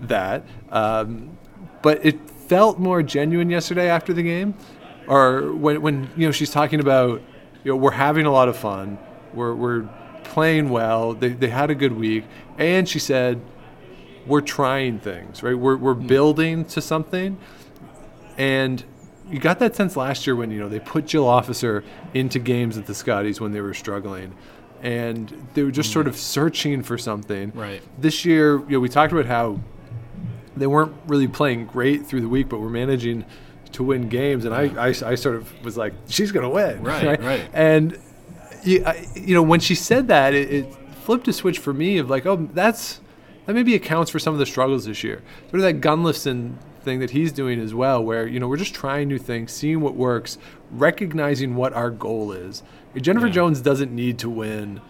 [0.03, 1.37] that, um,
[1.83, 4.55] but it felt more genuine yesterday after the game,
[5.11, 7.21] or when when you know she's talking about,
[7.65, 8.97] you know, we're having a lot of fun,
[9.35, 9.89] we're we're
[10.23, 11.15] playing well.
[11.15, 12.25] They they had a good week,
[12.59, 13.43] and she said
[14.25, 15.59] we're trying things, right?
[15.59, 16.07] We're we're hmm.
[16.07, 17.39] building to something,
[18.39, 18.85] and
[19.29, 21.83] you got that sense last year when you know they put Jill Officer
[22.15, 24.33] into games at the Scotties when they were struggling,
[24.81, 25.95] and they were just hmm.
[25.95, 27.51] sort of searching for something.
[27.53, 27.83] Right.
[27.99, 29.59] This year, you know, we talked about how
[30.57, 33.25] they weren't really playing great through the week, but were managing
[33.73, 37.21] to win games, and I, I, I sort of was like, she's gonna win, Right,
[37.23, 37.49] right.
[37.53, 37.99] And
[38.65, 41.99] you, I, you know, when she said that, it, it flipped a switch for me
[41.99, 43.01] of like, oh, that's
[43.47, 45.23] that maybe accounts for some of the struggles this year.
[45.51, 48.75] Sort of that Gunnlaugson thing that he's doing as well, where you know we're just
[48.75, 50.39] trying new things, seeing what works,
[50.71, 52.63] recognizing what our goal is.
[52.97, 53.33] Jennifer Yeah.
[53.33, 54.81] Jones doesn't need to win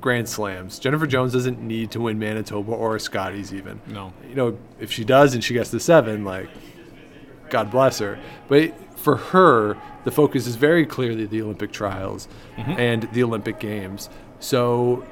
[0.00, 0.78] Grand Slams.
[0.78, 3.80] Jennifer Jones doesn't need to win Manitoba or Scotties even.
[3.86, 4.12] No.
[4.28, 6.48] You know, if she does and she gets the seven, like,
[7.54, 8.18] God bless her.
[8.48, 14.10] But for her, the focus is very clearly the Olympic trials and the Olympic Games.
[14.40, 15.06] So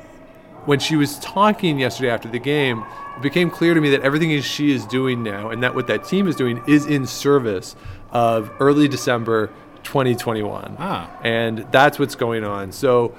[0.64, 2.84] when she was talking yesterday after the game,
[3.16, 6.04] it became clear to me that everything she is doing now and that what that
[6.04, 7.76] team is doing is in service
[8.10, 9.46] of early December
[9.84, 10.74] 2021.
[10.80, 11.08] Ah.
[11.22, 12.72] And that's what's going on.
[12.72, 13.14] So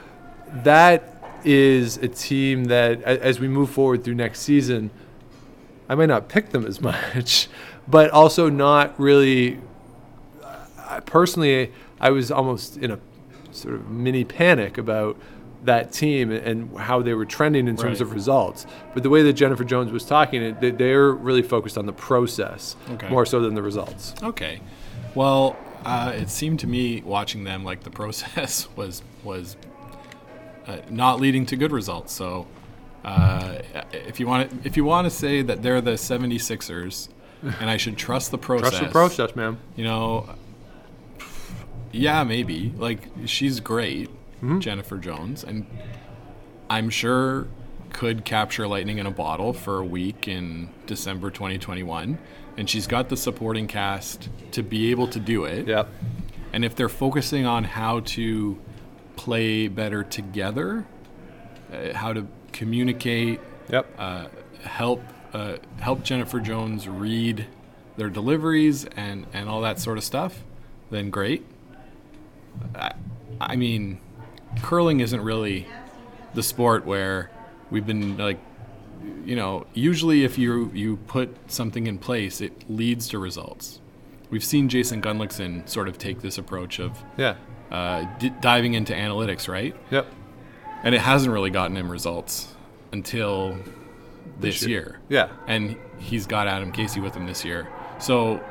[0.65, 4.91] that is a team that as we move forward through next season,
[5.88, 7.47] I might not pick them as much,
[7.87, 9.59] but also not really.
[10.89, 12.99] I personally, I was almost in a
[13.51, 15.17] sort of mini panic about
[15.63, 18.01] that team and how they were trending in terms Right.
[18.01, 18.65] of results.
[18.93, 22.75] But the way that Jennifer Jones was talking, they- they're really focused on the process
[22.91, 23.07] Okay.
[23.09, 24.13] more so than the results.
[24.21, 24.59] Okay.
[25.15, 29.55] Well, uh, it seemed to me watching them like the process was was
[30.67, 32.11] uh, not leading to good results.
[32.13, 32.45] So,
[33.05, 33.55] uh,
[33.93, 37.07] if you want to, if you want to say that they're the 76ers
[37.43, 39.58] and I should trust the process, Trust the process, man.
[39.75, 40.29] you know,
[41.91, 42.73] yeah, maybe.
[42.77, 44.60] Like she's great, Mm-hmm.
[44.60, 45.65] Jennifer Jones, and
[46.69, 47.47] I'm sure
[47.93, 52.17] could capture lightning in a bottle for a week in December 2021.
[52.58, 55.65] And she's got the supporting cast to be able to do it.
[55.67, 55.88] Yep.
[56.51, 58.60] And if they're focusing on how to
[59.15, 60.86] play better together,
[61.71, 63.86] uh, how to communicate, Yep.
[63.97, 64.25] uh,
[64.63, 65.01] help
[65.33, 67.47] uh, help Jennifer Jones read
[67.97, 70.43] their deliveries and, and all that sort of stuff,
[70.89, 71.45] then great.
[72.75, 72.93] I,
[73.41, 73.99] I mean,
[74.61, 75.67] curling isn't really
[76.33, 77.31] the sport where
[77.69, 78.39] we've been like,
[79.25, 83.79] you know, usually if you you put something in place, it leads to results.
[84.29, 87.35] We've seen Jason Gunnlaugson sort of take this approach of yeah.
[87.69, 89.75] uh, d- diving into analytics, right?
[89.91, 90.07] Yep.
[90.83, 92.53] And it hasn't really gotten him results
[92.91, 93.57] until
[94.39, 94.99] this year.
[95.09, 95.29] Yeah.
[95.47, 97.67] And he's got Adam Casey with him this year.
[97.99, 98.41] So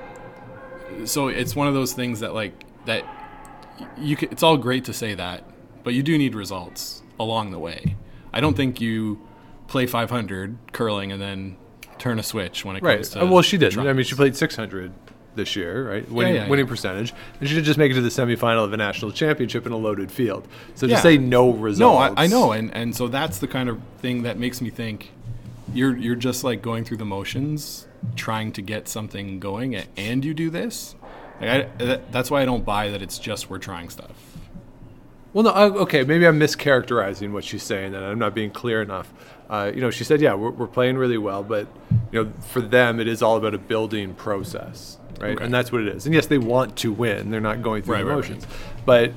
[1.05, 2.53] so it's one of those things that like
[2.85, 3.05] that
[3.99, 5.45] you can, it's all great to say that,
[5.85, 7.97] but you do need results along the way.
[8.33, 9.21] I don't think you
[9.69, 11.57] play 500 curling and then
[11.99, 12.97] turn a switch when it Right.
[12.97, 13.87] comes to Uh, well, she didn't.
[13.87, 14.93] I mean, she played 600
[15.35, 16.11] this year, right?
[16.11, 16.71] Winning, yeah, winning yeah.
[16.71, 19.73] percentage, and she did just make it to the semifinal of a national championship in
[19.73, 20.47] a loaded field.
[20.75, 21.01] So to Yeah.
[21.01, 24.25] say no results, No, I, I know, and and so that's the kind of thing
[24.25, 25.11] that makes me think
[25.75, 30.35] you're you're just like going through the motions, trying to get something going, and you
[30.35, 30.95] do this.
[31.41, 34.13] Like I, that's why I don't buy that it's just we're trying stuff.
[35.33, 38.83] Well, no, I, okay, maybe I'm mischaracterizing what she's saying, and I'm not being clear
[38.83, 39.13] enough.
[39.49, 41.67] Uh, you know, she said, yeah, we're, we're playing really well, but
[42.11, 45.35] you know, for them, it is all about a building process, right?
[45.37, 45.45] Okay.
[45.45, 46.05] And that's what it is.
[46.05, 48.47] And yes, they want to win; they're not going through Right, the right, motions,
[48.85, 49.13] but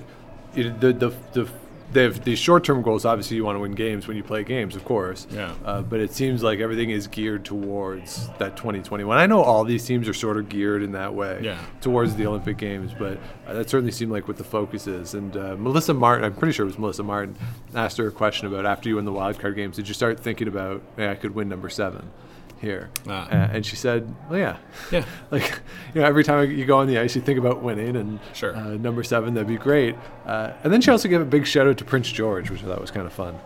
[0.56, 1.50] it, the the the
[1.94, 3.06] they have these short-term goals.
[3.06, 5.28] Obviously, you want to win games when you play games, of course.
[5.32, 5.54] Yeah.
[5.64, 9.18] Uh, but it seems like everything is geared towards that 2021.
[9.18, 11.58] I know all these teams are sort of geared in that way Yeah.
[11.82, 13.18] towards the Olympic Games, but
[13.48, 15.14] uh, that certainly seemed like what the focus is.
[15.14, 17.36] And uh, Melissa Martin, I'm pretty sure it was Melissa Martin,
[17.74, 20.20] asked her a question about after you win the wild card games, did you start
[20.20, 22.10] thinking about, hey, I could win number seven
[22.66, 22.90] here?
[23.08, 23.30] Ah.
[23.30, 24.58] Uh, and she said, well, yeah.
[24.92, 25.06] Yeah.
[25.32, 25.60] like,
[25.94, 28.56] you know, every time you go on the ice, you think about winning, and Sure.
[28.56, 29.96] uh, number seven, that'd be great.
[30.26, 32.66] Uh, and then she also gave a big shout out to Prince George, which I
[32.66, 33.40] thought was kind of fun.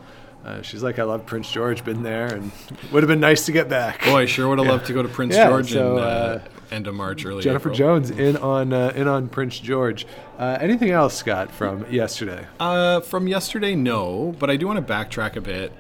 [0.45, 2.49] Uh, she's like, I love Prince George, been there, and
[2.93, 4.03] would have been nice to get back.
[4.05, 6.05] Boy, I sure would have loved to go to Prince Yeah, George so, in uh,
[6.05, 7.75] uh, end of March, early Jennifer April.
[7.75, 10.07] Jones in on uh, in on Prince George.
[10.37, 12.47] Uh, anything else, Scott, from yesterday?
[12.57, 15.73] Uh, from yesterday, no, but I do want to backtrack a bit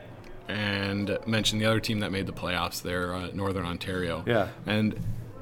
[0.49, 4.23] and mentioned the other team that made the playoffs there, uh, Northern Ontario.
[4.25, 4.49] Yeah.
[4.65, 4.95] And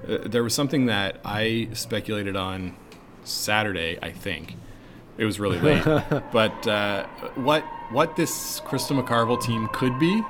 [0.08, 2.76] uh, there was something that I speculated on
[3.24, 4.56] Saturday, I think.
[5.18, 5.84] It was really late.
[6.32, 10.22] but uh, what what this Krista McCarville team could be,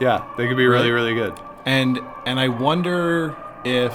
[0.00, 0.94] Yeah, they could be really, Right.
[1.00, 1.38] really good.
[1.64, 3.94] and and I wonder if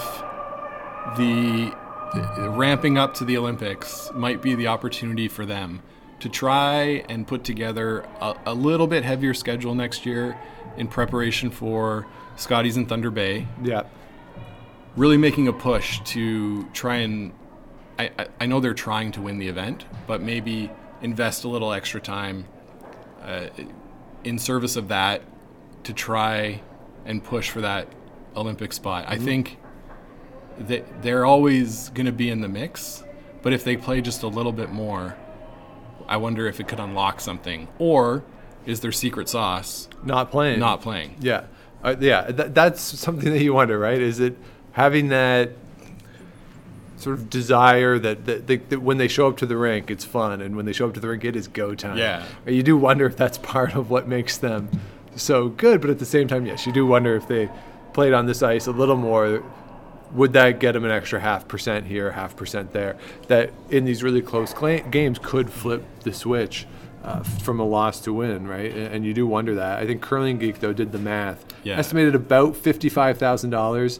[1.17, 1.71] the
[2.55, 5.81] ramping up to the Olympics might be the opportunity for them
[6.19, 10.37] to try and put together a, a little bit heavier schedule next year
[10.77, 13.83] in preparation for Scotties in Thunder Bay, Yeah.
[14.95, 17.33] really making a push to try and.
[17.97, 20.69] I, I, I know they're trying to win the event, but maybe
[21.01, 22.45] invest a little extra time
[23.21, 23.47] uh,
[24.25, 25.21] in service of that
[25.83, 26.61] to try
[27.05, 27.87] and push for that
[28.35, 29.05] Olympic spot.
[29.07, 29.57] I think
[30.57, 33.01] that they're always going to be in the mix,
[33.41, 35.15] but if they play just a little bit more,
[36.07, 37.67] I wonder if it could unlock something.
[37.79, 38.23] Or
[38.65, 40.59] is their secret sauce Not playing.
[40.59, 41.15] not playing?
[41.19, 41.45] Yeah,
[41.83, 42.31] uh, yeah.
[42.31, 44.01] Th- that's something that you wonder, right?
[44.01, 44.37] Is it
[44.73, 45.51] having that
[46.97, 50.05] sort of desire that, that, that, that when they show up to the rink, it's
[50.05, 51.97] fun, and when they show up to the rink, it is go time.
[51.97, 52.25] Yeah.
[52.47, 54.69] You do wonder if that's part of what makes them
[55.15, 57.49] so good, but at the same time, yes, you do wonder if they
[57.93, 59.43] played on this ice a little more.
[60.15, 62.97] Would that get them an extra half percent here, half percent there?
[63.27, 66.65] That in these really close cla games could flip the switch
[67.03, 68.71] uh, from a loss to win, right?
[68.73, 69.79] And, and you do wonder that.
[69.79, 71.77] I think Curling Geek though did the math, Yeah.
[71.77, 73.99] estimated about fifty-five thousand dollars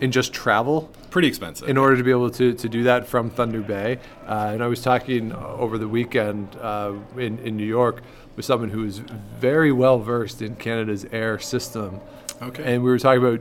[0.00, 1.68] in just travel Pretty expensive.
[1.68, 3.98] in order to be able to, to do that from Thunder Bay.
[4.26, 8.02] Uh, and I was talking over the weekend uh, in, in New York
[8.34, 8.98] with someone who is
[9.38, 12.00] very well versed in Canada's air system.
[12.40, 12.62] Okay.
[12.74, 13.40] And we were talking about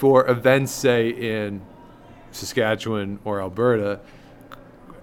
[0.00, 1.60] for events, say, in
[2.32, 4.00] Saskatchewan or Alberta,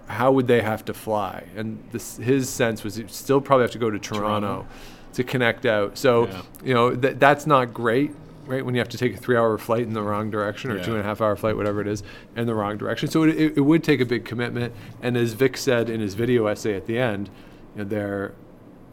[0.08, 1.44] how would they have to fly?
[1.56, 4.68] And this, his sense was he'd still probably have to go to Toronto, Toronto.
[5.14, 6.00] to connect out.
[6.00, 6.42] So, Yeah.
[6.64, 8.10] you know, th- that's not great,
[8.48, 8.66] right?
[8.66, 10.84] When you have to take a three hour flight in the wrong direction or Yeah.
[10.84, 12.02] two and a half hour flight, whatever it is,
[12.36, 13.08] in the wrong direction.
[13.08, 14.74] So it, it, it would take a big commitment.
[15.04, 17.30] And as Vic said in his video essay at the end,
[17.76, 18.34] you know, they're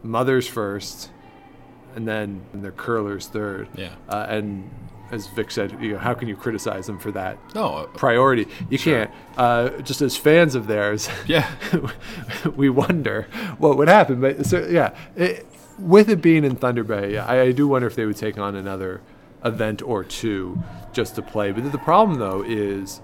[0.03, 1.09] mothers first,
[1.97, 3.69] and then their curlers third.
[3.75, 3.89] Yeah.
[4.07, 4.69] Uh, and
[5.11, 8.47] as Vic said, you know, how can you criticize them for that no, uh, priority?
[8.71, 9.11] You can't.
[9.37, 11.51] Uh, just as fans of theirs, Yeah.
[12.57, 14.21] we wonder what would happen.
[14.21, 15.47] But so yeah, it,
[15.79, 18.55] with it being in Thunder Bay, I, I do wonder if they would take on
[18.55, 19.01] another
[19.45, 20.63] event or two
[20.93, 21.53] just to play.
[21.53, 23.01] But the problem though is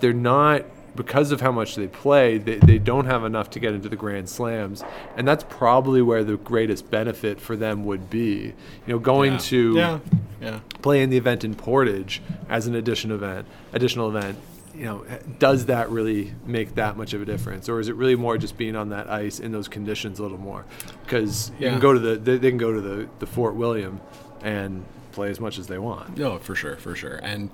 [0.00, 3.72] they're not because of how much they play, they, they don't have enough to get
[3.74, 4.84] into the Grand Slams.
[5.16, 8.52] And that's probably where the greatest benefit for them would be.
[8.86, 9.38] You know, going yeah.
[9.38, 9.98] to yeah,
[10.40, 10.60] yeah.
[10.82, 14.38] playing the event in Portage as an addition event, additional event,
[14.74, 15.04] you know,
[15.38, 18.56] does that really make that much of a difference, or is it really more just
[18.56, 20.64] being on that ice in those conditions a little more?
[21.04, 21.72] Because you Yeah.
[21.72, 24.00] can go to the they, they can go to the, the Fort William
[24.42, 26.16] and play as much as they want.
[26.16, 27.16] No, for sure, for sure.
[27.22, 27.50] And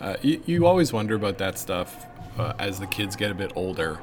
[0.00, 2.06] uh, you, you always wonder about that stuff
[2.38, 3.98] uh, as the kids get a bit older.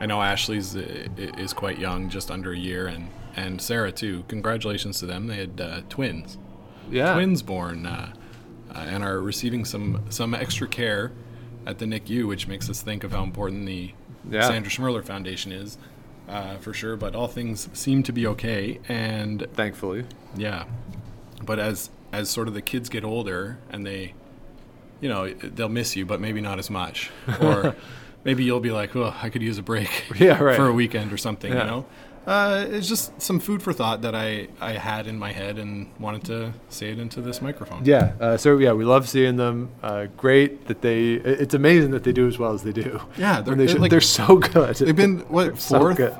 [0.00, 4.24] I know Ashley's uh, is quite young, just under a year, and, and Sarah too.
[4.28, 5.28] Congratulations to them.
[5.28, 6.36] They had uh, twins,
[6.90, 8.12] Yeah, twins born, uh,
[8.74, 11.12] uh, and are receiving some some extra care
[11.66, 13.92] at the NICU, which makes us think of how important the
[14.28, 14.48] Yeah.
[14.48, 15.78] Sandra Schmirler Foundation is,
[16.28, 16.96] uh, for sure.
[16.96, 20.64] But all things seem to be okay, and Thankfully, yeah,
[21.44, 24.14] but as as sort of the kids get older and they,
[25.00, 27.74] you know, they'll miss you, but maybe not as much, or
[28.24, 30.56] maybe you'll be like, oh, I could use a break, Yeah, right.
[30.56, 31.60] for a weekend or something, Yeah.
[31.64, 31.86] you know.
[32.26, 35.90] Uh, it's just some food for thought that I, I had in my head and
[36.00, 37.84] wanted to say it into this microphone.
[37.84, 38.14] yeah.
[38.18, 39.68] Uh, so yeah, we love seeing them.
[39.82, 41.12] Uh, great that they.
[41.16, 42.98] It's amazing that they do as well as they do.
[43.18, 44.74] Yeah, they're- they should- like- they're so good.
[44.76, 46.14] They've been what fourth, good.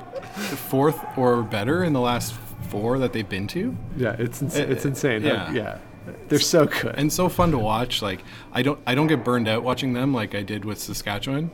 [0.69, 2.35] fourth or better in the last
[2.69, 3.75] four that they've been to.
[3.97, 5.23] Yeah, it's ins- Uh, it's insane.
[5.23, 5.51] how- yeah.
[5.53, 5.77] yeah,
[6.27, 6.95] they're so good.
[6.97, 8.01] and so fun to watch.
[8.01, 8.21] Like
[8.53, 11.51] I don't I don't get burned out watching them like I did with Saskatchewan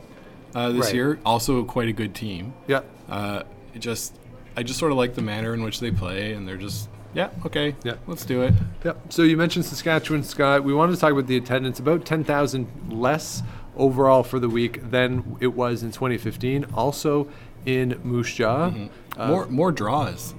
[0.54, 0.94] uh, this Right.
[0.94, 1.18] year.
[1.24, 2.54] Also, quite a good team.
[2.66, 2.80] yeah.
[3.08, 3.42] Uh,
[3.78, 4.14] just
[4.56, 7.28] I just sort of like the manner in which they play, and they're just yeah
[7.46, 7.94] okay Yeah.
[8.06, 8.54] let's do it.
[8.84, 9.12] Yep.
[9.12, 10.64] So you mentioned Saskatchewan, Scott.
[10.64, 11.78] We wanted to talk about the attendance.
[11.78, 13.42] About 10,000 less
[13.76, 16.66] overall for the week than it was in 2015.
[16.74, 17.28] Also
[17.64, 18.72] in Moose Jaw.
[19.16, 20.34] Uh, more more draws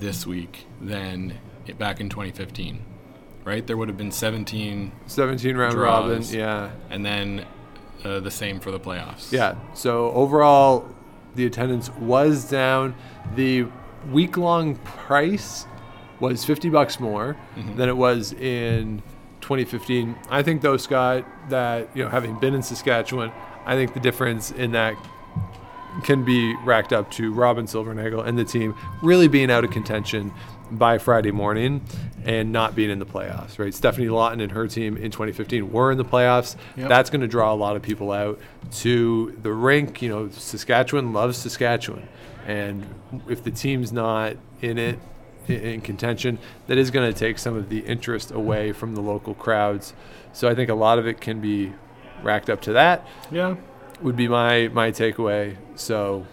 [0.00, 1.34] this week than
[1.78, 2.80] back in 2015.
[3.50, 5.84] Right, there would have been 17, 17 round Draws.
[5.84, 6.22] robin.
[6.38, 6.70] Yeah.
[6.88, 7.44] and then
[8.04, 9.32] uh, the same for the playoffs.
[9.32, 9.56] Yeah.
[9.74, 10.88] So overall,
[11.34, 12.94] the attendance was down.
[13.34, 13.66] The
[14.12, 15.66] week long price
[16.20, 17.36] was 50 bucks more
[17.74, 19.02] than it was in
[19.40, 20.14] 2015.
[20.30, 23.32] I think, though, Scott, that, you know, having been in Saskatchewan,
[23.66, 24.94] I think the difference in that
[26.04, 30.32] can be racked up to Robyn Silvernagle and the team really being out of contention
[30.70, 31.80] by Friday morning
[32.24, 33.72] and not being in the playoffs, right?
[33.72, 36.56] Stefanie Lawton and her team in 2015 were in the playoffs.
[36.76, 36.88] Yep.
[36.88, 38.38] That's going to draw a lot of people out
[38.72, 40.02] to the rink.
[40.02, 42.08] You know, Saskatchewan loves Saskatchewan.
[42.46, 42.86] And
[43.28, 44.98] if the team's not in it,
[45.48, 49.34] in contention, that is going to take some of the interest away from the local
[49.34, 49.94] crowds.
[50.32, 51.72] So I think a lot of it can be
[52.22, 53.56] racked up to that yeah.
[54.02, 55.56] would be my my takeaway.
[55.76, 56.26] So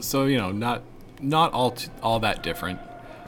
[0.00, 0.82] so you know not
[1.20, 2.80] not all t- all that different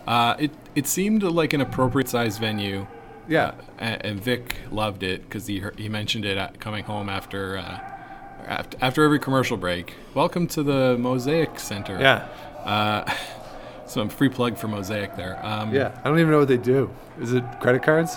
[0.08, 2.86] Uh, it it seemed like an appropriate sized venue,
[3.28, 3.52] Yeah.
[3.78, 7.78] and, and Vic loved it because he heard- he mentioned it coming home after, uh,
[8.46, 9.94] after after every commercial break.
[10.14, 11.98] Welcome to the Mosaic Center.
[12.00, 12.26] Yeah.
[12.64, 13.04] Uh,
[13.86, 15.38] some free plug for Mosaic there.
[15.44, 15.90] Um, Yeah.
[16.02, 16.88] I don't even know what they do.
[17.20, 18.16] Is it credit cards?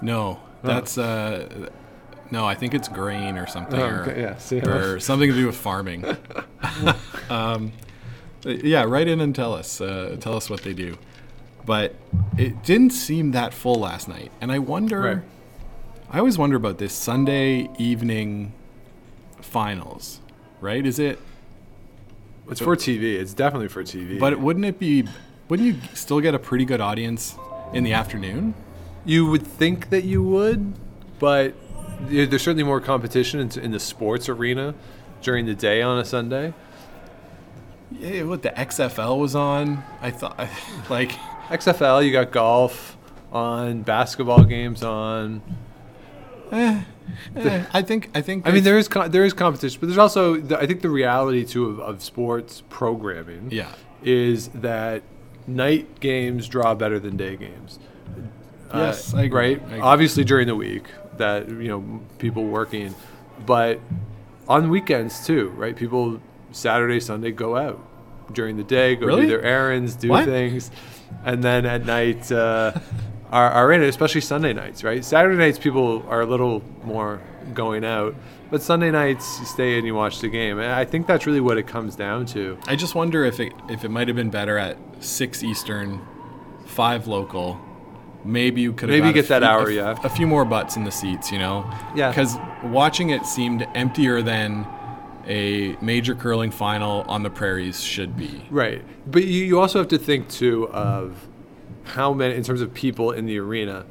[0.00, 1.68] No, that's uh,
[2.30, 2.46] no.
[2.46, 6.04] I think it's grain or something, Oh, or, yeah, or something to do with farming.
[7.30, 7.72] um,
[8.46, 9.80] yeah, write in and tell us.
[9.80, 10.98] Uh, tell us what they do.
[11.64, 11.94] But
[12.38, 15.00] it didn't seem that full last night, and I wonder.
[15.00, 15.18] Right.
[16.08, 18.52] I always wonder about this Sunday evening
[19.40, 20.20] finals.
[20.60, 20.86] Right?
[20.86, 21.18] Is it?
[22.48, 23.14] It's for TV.
[23.14, 24.18] It's definitely for TV.
[24.20, 25.06] But wouldn't it be?
[25.48, 27.36] Wouldn't you still get a pretty good audience
[27.72, 28.54] in the afternoon?
[29.04, 30.74] You would think that you would,
[31.18, 31.54] but
[32.00, 34.74] there's certainly more competition in, in the sports arena
[35.22, 36.54] during the day on a Sunday.
[37.92, 39.82] Yeah, what the XFL was on.
[40.00, 40.38] I thought,
[40.90, 41.12] like,
[41.48, 42.96] XFL, you got golf
[43.32, 45.42] on, basketball games on.
[46.52, 46.82] eh,
[47.72, 50.36] I think I think I mean, there is co- there is competition, but there's also
[50.36, 53.72] the, I think the reality too of, of sports programming Yeah.
[54.02, 55.02] is that
[55.46, 57.78] night games draw better than day games.
[58.74, 59.54] Yes, Uh, I agree.
[59.54, 59.62] Right.
[59.62, 59.80] I agree.
[59.80, 60.84] Obviously during the week
[61.18, 62.94] that you know people working,
[63.46, 63.80] but
[64.48, 65.50] on weekends too.
[65.50, 65.74] Right.
[65.76, 66.20] People
[66.52, 67.80] Saturday Sunday go out
[68.32, 69.22] during the day, go Really?
[69.22, 70.24] do their errands, do What?
[70.24, 70.70] things,
[71.24, 72.30] and then at night.
[72.30, 72.72] Uh,
[73.30, 75.04] are, are in it, especially Sunday nights, right?
[75.04, 77.20] Saturday nights, people are a little more
[77.54, 78.14] going out,
[78.50, 80.58] but Sunday nights, you stay and you watch the game.
[80.60, 82.56] And I think that's really what it comes down to.
[82.68, 86.00] I just wonder if it if it might have been better at six Eastern,
[86.66, 87.60] five local.
[88.24, 89.98] Maybe you could have Maybe get that hour, a, yeah.
[90.02, 91.68] a few more butts in the seats, you know.
[91.94, 92.08] Yeah.
[92.10, 94.66] Because watching it seemed emptier than
[95.26, 98.46] a major curling final on the prairies should be.
[98.50, 98.82] Right.
[99.06, 101.26] But you, you also have to think, too, of
[101.84, 103.86] how many, in terms of people in the arena,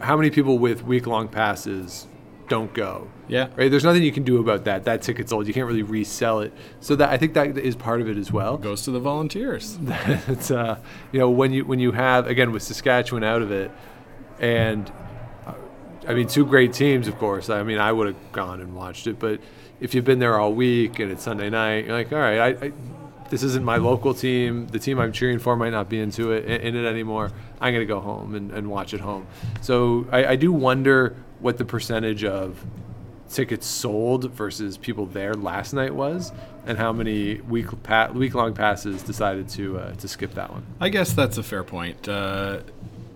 [0.00, 2.06] how many people with week long passes
[2.50, 3.08] don't go.
[3.28, 3.48] Yeah.
[3.54, 3.70] Right.
[3.70, 4.84] There's nothing you can do about that.
[4.84, 5.46] That ticket's old.
[5.46, 6.52] You can't really resell it.
[6.80, 8.58] So that I think that is part of it as well.
[8.58, 9.78] Goes to the volunteers.
[10.26, 10.80] it's uh,
[11.12, 13.70] you know when you when you have again with Saskatchewan out of it,
[14.40, 14.90] and
[15.46, 15.54] uh,
[16.08, 17.48] I mean two great teams, of course.
[17.48, 19.40] I mean I would have gone and watched it, but
[19.80, 22.66] if you've been there all week and it's Sunday night, you're like, all right, I,
[22.66, 22.72] I
[23.30, 24.66] this isn't my local team.
[24.66, 27.30] The team I'm cheering for might not be into it in, it anymore.
[27.60, 29.26] I'm gonna go home and, and watch it home.
[29.60, 32.64] So I, I do wonder what the percentage of
[33.30, 36.32] tickets sold versus people there last night was,
[36.66, 40.66] and how many week pa- week long passes decided to uh, to skip that one.
[40.80, 42.08] I guess that's a fair point.
[42.08, 42.60] Uh,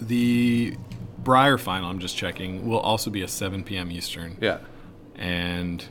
[0.00, 0.76] the
[1.18, 3.90] Brier final, I'm just checking, will also be a 7 p.m.
[3.90, 4.36] Eastern.
[4.40, 4.58] Yeah,
[5.16, 5.84] And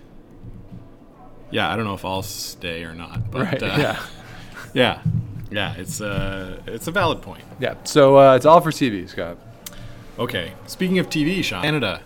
[1.53, 3.31] yeah, I don't know if I'll stay or not.
[3.31, 3.63] But right.
[3.63, 3.99] uh, yeah,
[4.73, 5.01] yeah,
[5.51, 7.43] yeah, it's uh, it's a valid point.
[7.59, 7.75] yeah.
[7.83, 9.37] So uh, it's all for TV, Scott.
[10.19, 12.01] Okay, speaking of TV, Sean, Canada,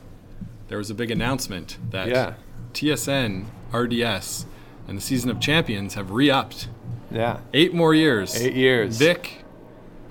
[0.68, 2.34] there was a big announcement that Yeah.
[2.74, 4.46] TSN, RDS,
[4.88, 6.68] and the Season of Champions have re-upped
[7.12, 8.36] Yeah, eight more years.
[8.40, 8.98] eight years.
[8.98, 9.44] Vic,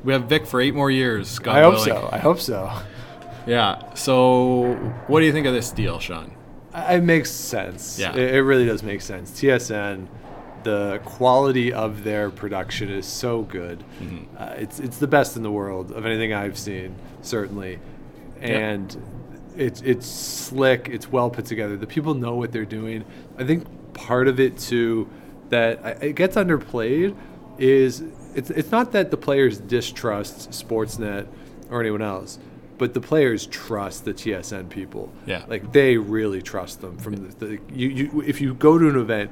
[0.05, 1.39] we have Vic for eight more years.
[1.39, 1.89] God I hope willing.
[1.89, 2.09] so.
[2.13, 2.71] I hope so.
[3.47, 3.95] Yeah.
[3.95, 4.75] So,
[5.07, 6.33] what do you think of this deal, Sean?
[6.77, 7.99] It makes sense.
[7.99, 8.15] Yeah.
[8.15, 9.31] It, it really does make sense.
[9.31, 10.09] TSN,
[10.63, 13.83] the quality of their production is so good.
[14.01, 14.37] Mm-hmm.
[14.37, 17.79] Uh, it's it's the best in the world of anything I've seen, certainly,
[18.41, 18.95] and
[19.57, 20.89] it's it's slick.
[20.91, 21.77] It's well put together.
[21.77, 23.05] The people know what they're doing.
[23.39, 25.09] I think part of it too
[25.49, 27.17] that it gets underplayed
[27.59, 28.03] is
[28.35, 31.27] it's it's not that the players distrust Sportsnet
[31.71, 32.39] or anyone else.
[32.79, 35.13] But the players trust the TSN people.
[35.27, 35.45] Yeah.
[35.49, 36.99] Like they really trust them.
[36.99, 39.31] From the, the you, you, if you go to an event,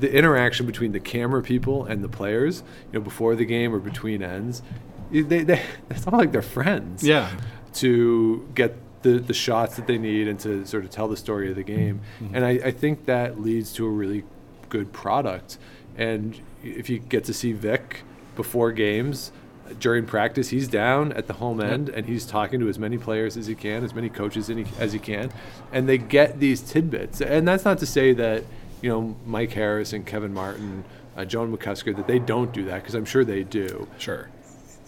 [0.00, 3.78] the interaction between the camera people and the players, you know, before the game or
[3.78, 4.62] between ends,
[5.10, 7.02] they, they it's not like they're friends.
[7.02, 7.30] Yeah.
[7.74, 11.50] To get the, the shots that they need and to sort of tell the story
[11.50, 12.34] of the game, mm-hmm.
[12.34, 14.24] and I, I think that leads to a really
[14.70, 15.58] good product.
[15.98, 18.02] And if you get to see Vic
[18.36, 19.32] before games.
[19.80, 23.36] During practice, he's down at the home end and he's talking to as many players
[23.36, 25.30] as he can, as many coaches as he can,
[25.72, 27.20] and they get these tidbits.
[27.20, 28.44] And that's not to say that
[28.82, 30.84] you know Mike Harris and Kevin Martin,
[31.16, 33.88] uh, Joan McCusker, that they don't do that because I'm sure they do.
[33.98, 34.28] Sure.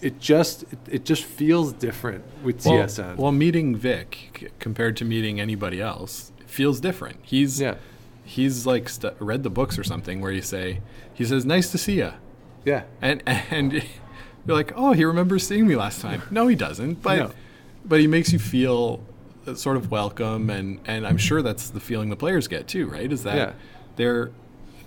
[0.01, 3.17] It just it, it just feels different with Well, TSN.
[3.17, 7.17] well, meeting Vic c- compared to meeting anybody else feels different.
[7.21, 7.75] He's Yeah.
[8.23, 10.79] he's like st- read the books or something where you say
[11.13, 12.13] he says nice to see you,
[12.63, 13.83] yeah, and and
[14.49, 16.21] you're like oh he remembers seeing me last time.
[16.31, 17.31] No, he doesn't, but No.
[17.85, 19.01] but he makes you feel
[19.47, 22.87] uh, sort of welcome, and and I'm sure that's the feeling the players get too,
[22.87, 23.11] right?
[23.11, 23.51] Is that Yeah.
[23.95, 24.31] they're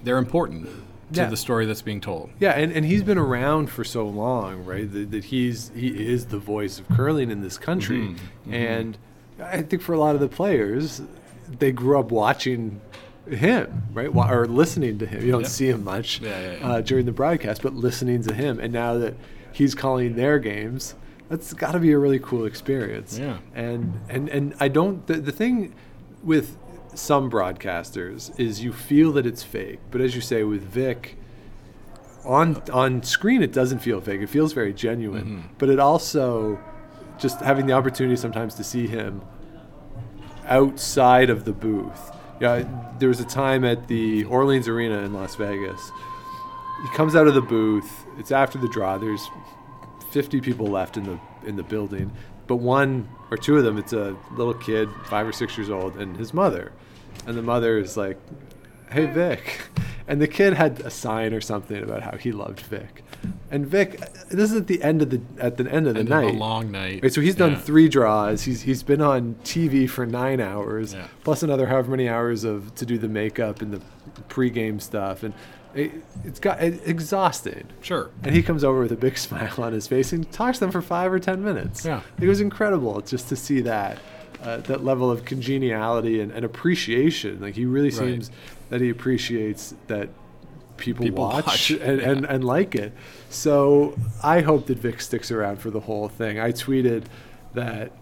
[0.04, 0.68] they're important.
[1.12, 1.28] to Yeah.
[1.28, 2.30] the story that's being told.
[2.40, 4.90] Yeah, and, and he's been around for so long, right?
[4.90, 8.98] That, that he's he is the voice of curling in this country, Mm-hmm, and
[9.38, 11.02] I think for a lot of the players,
[11.58, 12.80] they grew up watching
[13.28, 15.24] him, right, or listening to him.
[15.24, 16.66] You don't see him much yeah, yeah.
[16.66, 18.58] Uh, during the broadcast, but listening to him.
[18.58, 19.14] And now that
[19.52, 20.94] he's calling their games,
[21.28, 23.18] that's got to be a really cool experience.
[23.18, 23.38] Yeah.
[23.54, 25.74] And and and I don't the, the thing
[26.22, 26.58] with
[26.94, 31.16] some broadcasters is you feel that it's fake, but as you say with Vic
[32.24, 34.20] on on screen it doesn't feel fake.
[34.20, 35.24] It feels very genuine.
[35.24, 35.54] Mm-hmm.
[35.58, 36.60] But it also
[37.18, 39.22] just having the opportunity sometimes to see him
[40.46, 42.10] outside of the booth.
[42.40, 42.66] Yeah,
[42.98, 45.90] there was a time at the Orleans Arena in Las Vegas.
[46.82, 48.04] He comes out of the booth.
[48.18, 48.98] It's after the draw.
[48.98, 49.28] There's
[50.10, 52.12] 50 people left in the in the building,
[52.46, 55.96] but one or two of them, it's a little kid, five or six years old,
[55.96, 56.72] and his mother,
[57.26, 58.16] and the mother is like,
[58.90, 59.60] "Hey Vic,"
[60.08, 63.02] and the kid had a sign or something about how he loved Vic,
[63.50, 66.08] and Vic, this is at the end of the at the end of the End
[66.12, 67.00] of night, a long night.
[67.02, 67.58] Right, so he's done Yeah.
[67.58, 68.42] three draws.
[68.42, 71.06] He's he's been on TV for nine hours, Yeah.
[71.24, 73.80] plus another however many hours of to do the makeup and the
[74.28, 75.34] pregame stuff, and
[75.74, 75.92] it,
[76.24, 77.66] it's got it, exhausted.
[77.80, 78.10] Sure.
[78.22, 80.72] And he comes over with a big smile on his face and talks to them
[80.72, 81.84] for five or ten minutes.
[81.84, 82.02] Yeah.
[82.20, 83.98] it was incredible just to see that
[84.42, 87.40] uh, that level of congeniality and, and appreciation.
[87.40, 88.30] Like he really seems
[88.70, 90.08] that he appreciates that
[90.76, 92.92] people, People watch, watch, and, and, and like it.
[93.30, 96.40] So I hope that Vic sticks around for the whole thing.
[96.40, 97.04] I tweeted
[97.54, 97.92] that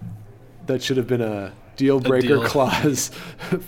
[0.66, 2.44] that should have been a deal breaker deal.
[2.46, 3.08] clause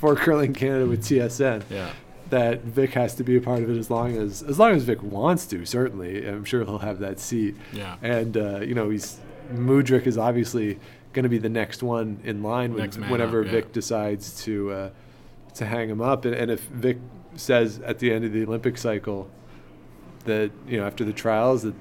[0.00, 1.90] for curling Canada with TSN Yeah.
[2.32, 4.84] That Vic has to be a part of it as long as as long as
[4.84, 5.66] Vic wants to.
[5.66, 7.56] Certainly, I'm sure he'll have that seat.
[7.72, 7.96] Yeah.
[8.00, 9.20] And uh, you know, he's
[9.52, 10.78] Mudryk is obviously
[11.12, 13.52] going to be the next one in line when, whenever up, yeah.
[13.52, 14.90] Vic decides to uh,
[15.56, 16.24] to hang him up.
[16.24, 16.98] And, and if Vic
[17.36, 19.28] says at the end of the Olympic cycle
[20.24, 21.74] that you know after the trials that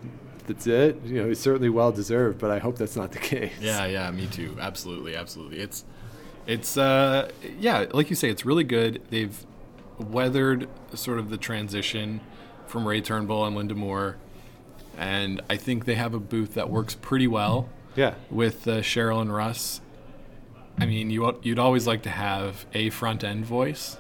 [0.48, 2.40] that's it, you know, he's certainly well deserved.
[2.40, 3.54] But I hope that's not the case.
[3.60, 4.58] Yeah, yeah, me too.
[4.60, 5.60] Absolutely, absolutely.
[5.60, 5.86] It's,
[6.48, 9.02] it's, uh, yeah, like you say, it's really good.
[9.10, 9.46] They've
[10.02, 12.22] weathered sort of the transition
[12.68, 14.18] from Ray Turnbull and Linda Moore,
[14.98, 18.14] and I think they have a booth that works pretty well Yeah.
[18.30, 19.82] with uh, Cheryl and Russ.
[20.80, 23.98] I mean, you you'd always like to have a front end voice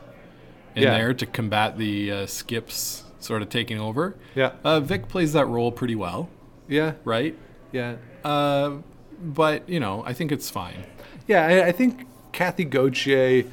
[0.75, 0.97] in Yeah.
[0.97, 4.15] there to combat the uh, skips sort of taking over.
[4.35, 4.53] Yeah.
[4.63, 6.29] Uh, Vic plays that role pretty well,
[6.67, 6.93] Yeah.
[7.03, 7.37] right?
[7.71, 7.95] Yeah.
[8.23, 8.77] Uh,
[9.21, 10.85] but you know, I think it's fine.
[11.27, 11.45] Yeah.
[11.45, 13.43] I, I think Cathy Gauthier.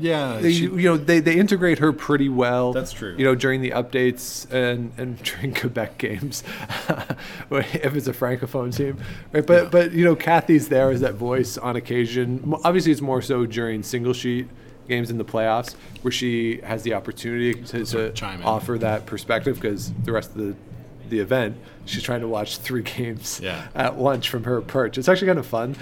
[0.00, 2.72] Yeah, they, she- you know they, they integrate her pretty well.
[2.72, 3.14] That's true.
[3.18, 6.42] You know during the updates and, and during Quebec games,
[7.50, 8.98] if it's a francophone team,
[9.32, 9.46] right?
[9.46, 9.68] But Yeah.
[9.70, 12.54] but you know Cathy's there as that voice on occasion.
[12.64, 14.48] Obviously, it's more so during single sheet
[14.88, 18.46] games in the playoffs where she has the opportunity to, to of chime in.
[18.46, 20.56] offer that perspective because the rest of the
[21.10, 21.56] the event
[21.86, 23.68] she's trying to watch three games Yeah.
[23.74, 24.96] at once from her perch.
[24.96, 25.76] It's actually kind of fun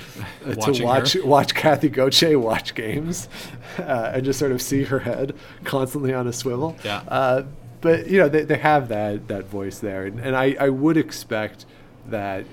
[0.44, 1.24] uh, to watch her?
[1.24, 3.28] watch Cathy Gauthier watch games
[3.78, 6.76] uh, and just sort of see her head constantly on a swivel.
[6.84, 7.02] Yeah.
[7.06, 7.44] Uh,
[7.80, 10.96] but you know they, they have that that voice there, and, and I, I would
[10.96, 11.64] expect
[12.08, 12.44] that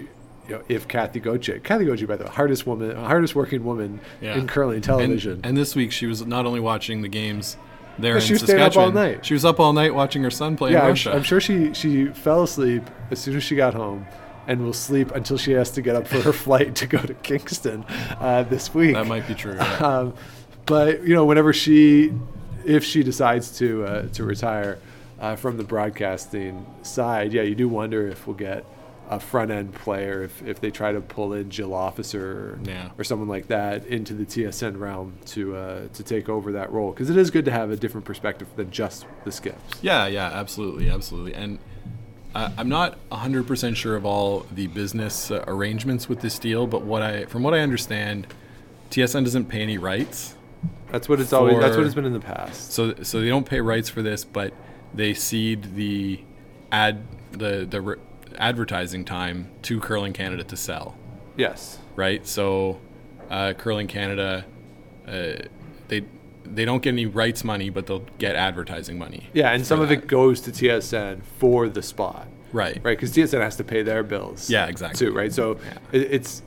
[0.47, 3.99] you know if Cathy Gauthier, Cathy Gauthier, by the way, hardest woman, hardest working woman
[4.21, 4.35] Yeah.
[4.37, 5.31] in curling television.
[5.33, 7.57] And, and this week she was not only watching the games
[7.97, 8.93] there in she was staying up all Saskatchewan.
[8.93, 9.25] night.
[9.25, 11.13] She was up all night watching her son play yeah, in I'm, Russia.
[11.13, 14.05] I'm sure she she fell asleep as soon as she got home.
[14.47, 17.15] And will sleep until she has to get up for her flight to go to
[17.15, 17.83] Kingston
[18.19, 18.93] uh, this week.
[18.93, 19.55] That might be true.
[19.55, 19.77] yeah.
[19.79, 20.13] um,
[20.67, 22.13] but you know, whenever she,
[22.63, 24.77] if she decides to uh, to retire
[25.19, 28.65] uh, from the broadcasting side, yeah, you do wonder if we'll get
[29.09, 32.89] a front end player if, if they try to pull in Jill Officer or, Yeah.
[32.97, 36.91] or someone like that into the TSN realm to uh, to take over that role
[36.91, 39.79] because it is good to have a different perspective than just the skips.
[39.81, 41.33] Yeah, yeah, absolutely, absolutely.
[41.35, 41.59] And
[42.33, 46.81] uh, I'm not 100% sure of all the business uh, arrangements with this deal, but
[46.81, 48.27] what I, from what I understand,
[48.91, 50.35] TSN doesn't pay any rights.
[50.91, 51.59] That's what it's always.
[51.59, 52.71] That's what it's been in the past.
[52.73, 54.53] So, so they don't pay rights for this, but
[54.93, 56.21] they cede the
[56.71, 57.97] ad, the the
[58.37, 60.97] advertising time to Curling Canada to sell.
[61.37, 61.79] Yes.
[61.95, 62.25] right?
[62.25, 62.79] So,
[63.29, 64.45] uh, Curling Canada,
[65.07, 65.33] uh,
[65.87, 66.05] they
[66.45, 69.29] they don't get any rights money, but they'll get advertising money.
[69.33, 72.27] Yeah, and some of it goes to TSN for the spot.
[72.51, 72.79] Right.
[72.83, 72.97] right?
[72.97, 74.49] Because TSN has to pay their bills.
[74.49, 75.07] Yeah, exactly.
[75.07, 75.33] Too, right?
[75.33, 75.59] So
[75.91, 76.41] it, it's.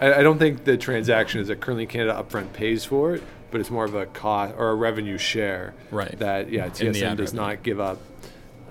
[0.00, 3.60] I, I don't think the transaction is that Curling Canada upfront pays for it, but
[3.60, 5.74] it's more of a cost or a revenue share.
[5.90, 6.18] Right.
[6.18, 7.98] That yeah, TSN does not give up.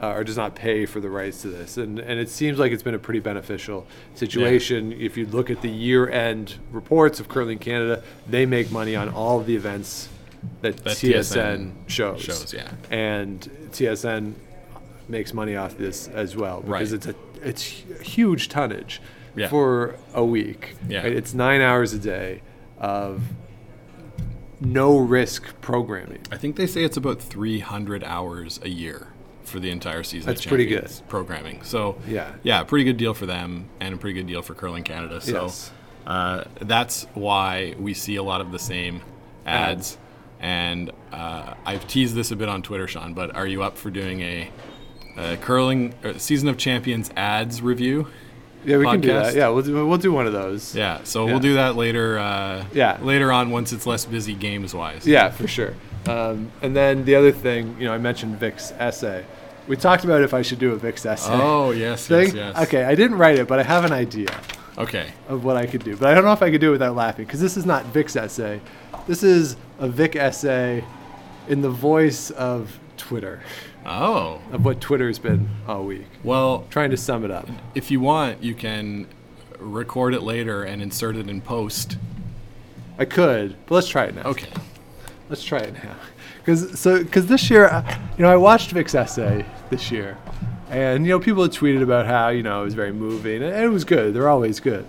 [0.02, 2.72] Uh, or does not pay for the rights to this, and and it seems like
[2.72, 3.86] it's been a pretty beneficial
[4.16, 4.94] situation.
[4.94, 9.42] If you look at the year-end reports of Curling Canada, they make money on all
[9.42, 10.08] of the events
[10.62, 12.22] that, That TSN, TSN shows.
[12.22, 12.70] shows, yeah.
[12.90, 13.42] and
[13.72, 14.36] TSN
[15.10, 16.98] makes money off this as well because Right.
[17.06, 19.02] it's a it's huge tonnage
[19.36, 19.50] Yeah.
[19.50, 20.76] for a week.
[20.88, 21.04] Yeah.
[21.04, 21.12] right?
[21.14, 22.42] It's nine hours a day
[22.78, 23.22] of
[24.62, 26.20] no risk programming.
[26.32, 29.08] I think they say it's about 300 hours a year
[29.50, 30.30] for the entire season.
[30.30, 30.90] of That's pretty good.
[31.08, 31.62] Programming.
[31.64, 32.32] So Yeah.
[32.44, 35.20] yeah, pretty good deal for them, and a pretty good deal for Curling Canada.
[35.20, 35.72] So Yes.
[36.08, 39.02] uh, that's why we see a lot of the same
[39.46, 39.80] ads.
[39.94, 39.98] Ads.
[40.42, 43.14] And uh, I've teased this a bit on Twitter, Sean.
[43.14, 44.50] But are you up for doing a,
[45.18, 48.08] a curling uh, season of champions ads review?
[48.66, 49.36] Yeah, we can do that.
[49.36, 50.76] Yeah, we'll do, we'll do one of those.
[50.76, 51.32] Yeah, so Yeah.
[51.32, 52.20] we'll do that later.
[52.20, 52.98] Uh, Yeah.
[53.02, 55.06] later on once it's less busy games wise.
[55.08, 55.76] Yeah, for sure.
[56.08, 59.26] Um, and then the other thing, you know, I mentioned Vic's essay.
[59.68, 61.30] We talked about if I should do a Vic's essay.
[61.32, 62.28] Oh yes, thing.
[62.28, 62.58] yes, yes.
[62.68, 64.30] Okay, I didn't write it, but I have an idea
[64.78, 65.12] Okay.
[65.28, 65.96] of what I could do.
[65.96, 67.86] But I don't know if I could do it without laughing because this is not
[67.88, 68.62] Vic's essay.
[69.08, 70.84] This is a Vic essay
[71.48, 73.42] in the voice of Twitter,
[73.86, 76.06] Oh of what Twitter's been all week.
[76.24, 77.48] well, Trying to sum it up.
[77.76, 79.08] if you want, you can
[79.60, 81.98] record it later and insert it in post.
[82.98, 84.24] I could, but let's try it now.
[84.24, 84.50] Okay.
[85.30, 85.96] Let's try it now.
[86.40, 90.18] Because so because this year, uh, you know, I watched Vic's essay this year,
[90.70, 93.56] and you know, people had tweeted about how you know it was very moving, and
[93.56, 94.14] it was good.
[94.16, 94.88] They're always good.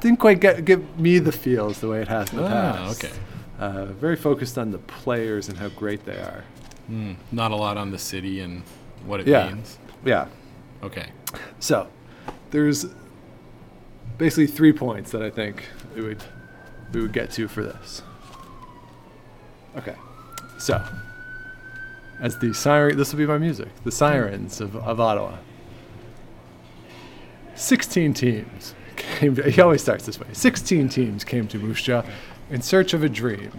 [0.00, 3.04] Didn't quite get give me the feels the way it has in the Ah, past.
[3.04, 3.14] okay.
[3.58, 6.44] Uh, very focused on the players and how great they are.
[7.30, 8.62] Not a lot on the city and
[9.06, 9.48] what it Yeah.
[9.52, 9.78] means.
[10.04, 10.26] Yeah.
[10.82, 11.06] Okay.
[11.60, 11.86] So
[12.50, 12.86] there's
[14.18, 15.64] basically three points that I think
[15.94, 16.22] we would
[16.92, 18.02] we would get to for this.
[19.76, 19.96] Okay.
[20.58, 20.82] So
[22.20, 23.68] as the siren this will be my music.
[23.84, 25.38] The sirens of, of Ottawa.
[27.54, 30.28] Sixteen teams came to, he always starts this way.
[30.32, 32.04] Sixteen teams came to Moose Jaw
[32.50, 33.52] in search of a dream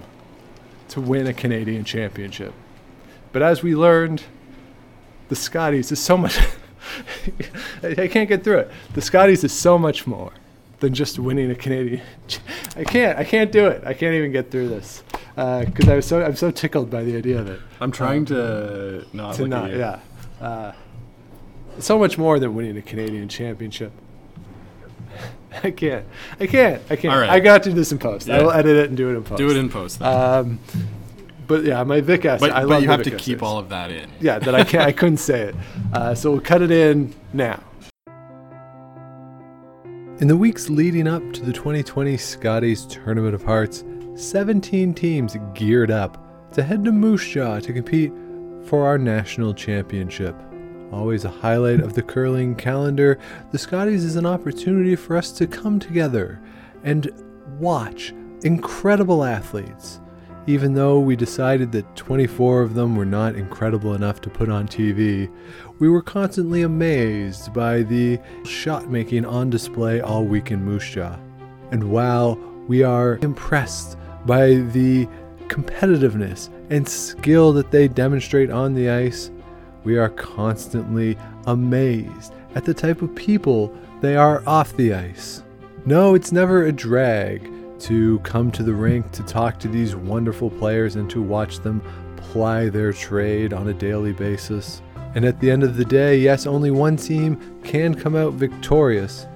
[0.90, 2.54] to win a Canadian championship.
[3.32, 4.24] But as we learned,
[5.30, 6.38] the Scotties is so much.
[7.84, 8.72] I can't get through it.
[8.94, 10.34] The Scotties is so much more
[10.80, 12.02] than just winning a Canadian.
[12.76, 13.18] I can't.
[13.18, 13.84] I can't do it.
[13.86, 15.04] I can't even get through this
[15.36, 16.24] because I was so.
[16.24, 17.60] I'm so tickled by the idea of it.
[17.80, 19.66] I'm trying to not To look not.
[19.66, 19.80] at you.
[19.80, 20.00] Yeah.
[20.40, 20.72] Uh,
[21.80, 23.92] so much more than winning a Canadian championship.
[25.64, 26.06] I can't.
[26.40, 26.82] I can't.
[26.90, 27.14] I can't.
[27.14, 27.30] All right.
[27.30, 28.30] I got to do this in post.
[28.30, 29.38] I will edit it and do it in post.
[29.38, 30.00] Do it in post.
[30.00, 30.08] Then.
[30.08, 30.60] Um,
[31.48, 32.48] but yeah, my Vic essay.
[32.48, 34.10] but I but love you have Vic to keep all of that in.
[34.20, 34.86] Yeah, that I can't.
[34.86, 35.56] I couldn't say it.
[35.94, 37.62] Uh, so we'll cut it in now.
[40.20, 43.84] In the weeks leading up to the 2020 Scotties Tournament of Hearts,
[44.22, 48.14] 17 teams geared up to head to Moose Jaw to compete
[48.66, 50.36] for our national championship.
[50.92, 53.18] Always a highlight of the curling calendar,
[53.52, 56.40] the Scotties is an opportunity for us to come together
[56.84, 57.10] and
[57.60, 58.14] watch
[58.44, 60.00] incredible athletes.
[60.48, 64.68] Even though we decided that 24 of them were not incredible enough to put on
[64.68, 65.32] TV,
[65.80, 71.18] we were constantly amazed by the shot making on display all week in Moose Jaw.
[71.72, 72.36] And while
[72.68, 75.08] we are impressed by the
[75.48, 79.32] competitiveness and skill that they demonstrate on the ice,
[79.84, 81.18] we are constantly
[81.48, 85.44] amazed at the type of people they are off the ice.
[85.86, 87.50] No, it's never a drag
[87.82, 91.82] to come to the rink to talk to these wonderful players and to watch them
[92.16, 94.82] ply their trade on a daily basis.
[95.16, 99.28] And at the end of the day, yes, only one team can come out victorious,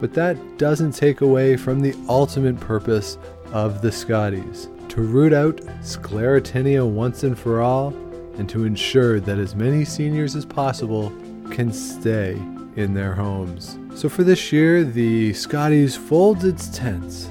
[0.00, 3.16] but that doesn't take away from the ultimate purpose
[3.56, 7.88] of the Scotties to root out sclerotinia once and for all
[8.36, 11.10] and to ensure that as many seniors as possible
[11.50, 12.32] can stay
[12.76, 13.78] in their homes.
[13.94, 17.30] So for this year, the Scotties folds its tents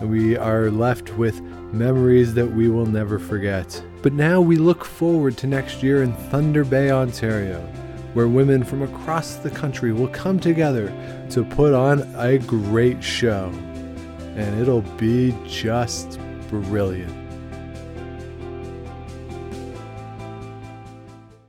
[0.00, 1.40] and we are left with
[1.72, 3.80] memories that we will never forget.
[4.02, 7.60] But now we look forward to next year in Thunder Bay, Ontario,
[8.14, 10.92] where women from across the country will come together
[11.30, 13.52] to put on a great show.
[14.36, 16.18] And it'll be just
[16.48, 17.12] brilliant.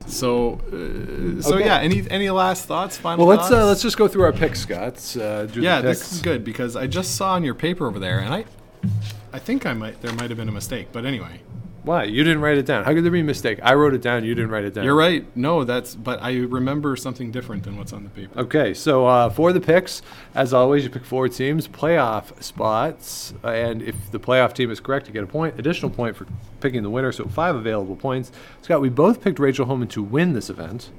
[0.06, 1.66] So, uh, so Okay.
[1.66, 1.80] yeah.
[1.80, 2.98] Any any last thoughts?
[2.98, 4.96] Final Well, let's uh, let's just go through our picks, Scott.
[5.20, 6.00] Uh, yeah, picks.
[6.00, 8.46] this is good because I just saw on your paper over there, and I,
[9.32, 11.42] I think I might there might have been a mistake, but anyway,
[11.84, 12.86] Why you didn't write it down?
[12.86, 13.60] How could there be a mistake?
[13.62, 14.24] I wrote it down.
[14.24, 14.86] You didn't write it down.
[14.86, 15.26] you're right.
[15.36, 18.40] No, that's but I remember something different than what's on the paper.
[18.40, 20.02] Okay, so uh, for the picks,
[20.34, 25.08] as always, you pick four teams, playoff spots, and if the playoff team is correct,
[25.08, 26.26] you get a point, additional point for
[26.62, 27.12] picking the winner.
[27.12, 28.32] So five available points.
[28.62, 30.90] Scott, we both picked Rachel Homan to win this event,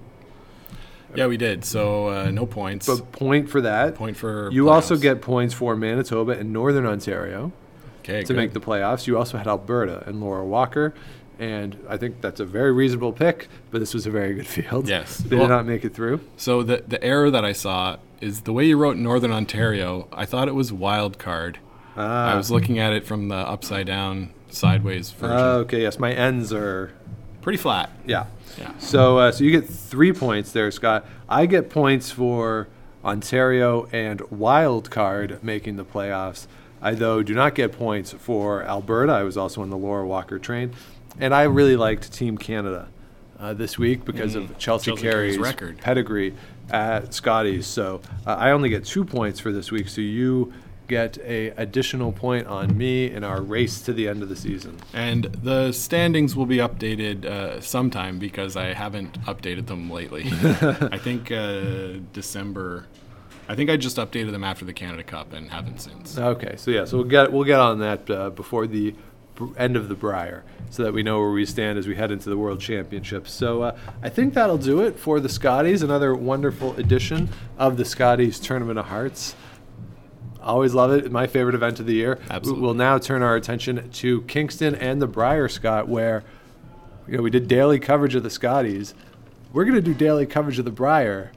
[1.14, 1.64] Yeah, we did.
[1.64, 2.87] So uh, no points.
[2.87, 3.95] but point for that.
[3.95, 7.53] Point for You also get points for Manitoba and Northern Ontario
[8.05, 8.37] okay, to good.
[8.37, 9.07] make the playoffs.
[9.07, 10.95] You also had Alberta and Laura Walker,
[11.39, 14.89] And I think that's a very reasonable pick, but this was a very good field.
[14.89, 15.17] Yes.
[15.19, 16.21] They Well- did not make it through.
[16.37, 20.07] So the the error that I saw is the way you wrote Northern Ontario.
[20.13, 21.59] I thought it was wild card.
[21.97, 22.33] Ah.
[22.33, 25.37] I was looking at it from the upside down, sideways version.
[25.37, 26.93] Uh, okay, yes, my ends are
[27.43, 27.91] Pretty flat.
[28.07, 28.25] Yeah.
[28.59, 28.73] Yeah.
[28.79, 31.05] So uh, so you get three points there, Scott.
[31.29, 32.69] I get points for
[33.05, 36.47] Ontario and Wild Card making the playoffs.
[36.85, 39.12] I though do not get points for Alberta.
[39.12, 40.72] I was also on the Laura Walker train,
[41.18, 42.89] and I really liked Team Canada
[43.41, 44.95] uh, this week because of Chelsea, Mm.
[44.97, 45.78] Chelsea Carey's Carey's record.
[45.78, 46.35] pedigree
[46.70, 47.66] at Scotties.
[47.66, 49.89] So uh, I only get two points for this week.
[49.89, 50.53] So you
[50.87, 54.76] get a additional point on me in our race to the end of the season.
[54.93, 60.24] And the standings will be updated uh, sometime because I haven't updated them lately.
[60.93, 62.87] I think uh, December.
[63.49, 66.17] I think I just updated them after the Canada Cup and haven't since.
[66.17, 68.95] Okay, so yeah, so we'll get we'll get on that uh, before the
[69.57, 72.31] end of the Brier, so that we know where we stand as we head into
[72.31, 73.33] the World Championships.
[73.33, 75.83] So uh, I think that'll do it for the Scotties.
[75.83, 77.29] Another wonderful edition
[77.59, 79.35] of the Scotties Tournament of Hearts.
[80.41, 81.11] Always love it.
[81.11, 82.19] My favorite event of the year.
[82.31, 82.63] Absolutely.
[82.63, 86.23] We'll now turn our attention to Kingston and the Brier, Scott, where
[87.09, 88.95] you know we did daily coverage of the Scotties.
[89.53, 91.33] We're gonna do daily coverage of the Briar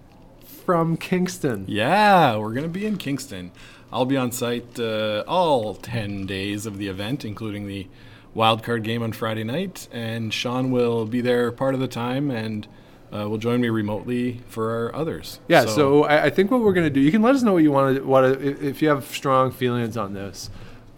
[0.68, 1.64] from Kingston.
[1.66, 3.54] Yeah, we're going to be in Kingston.
[3.90, 7.88] I'll be on site uh, all 10 days of the event, including the
[8.34, 9.88] wild card game on Friday night.
[9.94, 12.68] And Sean will be there part of the time and
[13.14, 15.40] uh, will join me remotely for our others.
[15.48, 17.54] Yeah, so, I, I think what we're going to do, you can let us know
[17.54, 20.50] what you want to, what if if you have strong feelings on this.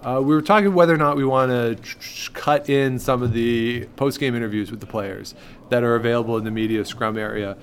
[0.02, 3.22] Uh, we were talking whether or not we want to tr- tr- cut in some
[3.22, 5.36] of the post game interviews with the players
[5.70, 7.56] that are available in the media scrum area.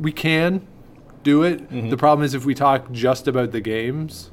[0.00, 0.66] We can
[1.22, 1.60] do it.
[1.70, 1.90] Mm-hmm.
[1.90, 4.30] The problem is if we talk just about the games,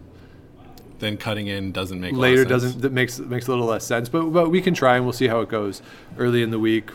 [0.99, 2.63] then cutting in doesn't make a lot of later sense.
[2.63, 4.09] doesn't that makes makes a little less sense.
[4.09, 5.81] But but we can try and we'll see how it goes
[6.17, 6.89] early in the week.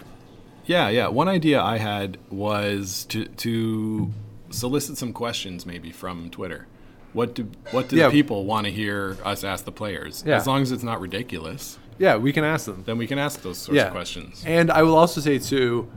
[0.67, 1.09] Yeah, yeah.
[1.09, 4.11] One idea I had was to to
[4.51, 6.67] solicit some questions maybe from Twitter.
[7.13, 8.07] What do what do Yeah.
[8.09, 10.23] the people want to hear us ask the players?
[10.27, 10.37] Yeah.
[10.37, 12.83] As long as it's not ridiculous, Yeah, we can ask them.
[12.87, 14.43] then we can ask those sorts of questions.
[14.47, 15.89] And I will also say too,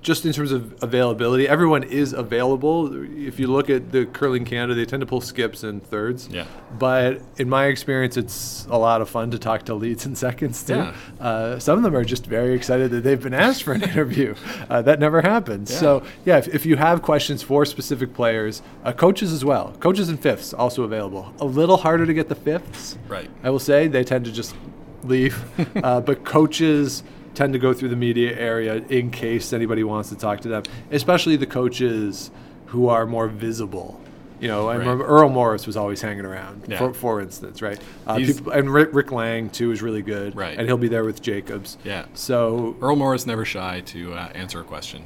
[0.00, 2.90] just in terms of availability, everyone is available.
[3.16, 6.28] If you look at the curling Canada, they tend to pull skips and thirds.
[6.28, 6.46] Yeah.
[6.78, 10.62] But in my experience, it's a lot of fun to talk to leads and seconds
[10.62, 10.74] too.
[10.74, 10.94] Yeah.
[11.20, 14.34] Uh, some of them are just very excited that they've been asked for an interview.
[14.70, 15.70] Uh, that never happens.
[15.70, 15.78] Yeah.
[15.78, 20.08] So yeah, if, if you have questions for specific players, uh, coaches as well, coaches
[20.08, 21.32] and fifths also available.
[21.40, 22.96] A little harder to get the fifths.
[23.08, 23.28] Right.
[23.42, 24.54] I will say they tend to just
[25.02, 25.44] leave,
[25.82, 27.02] uh, but coaches
[27.38, 30.64] tend to go through the media area in case anybody wants to talk to them,
[30.90, 32.32] especially the coaches
[32.66, 34.00] who are more visible.
[34.40, 34.80] You know, I Right.
[34.80, 36.78] remember Earl Morris was always hanging around, Yeah.
[36.78, 37.78] for, for instance, right?
[38.08, 40.58] Uh, people, and Rick, Rick Lang too is really good, Right.
[40.58, 41.78] And he'll be there with Jacobs.
[41.84, 42.06] Yeah.
[42.12, 45.02] So Earl Morris never shy to uh, answer a question.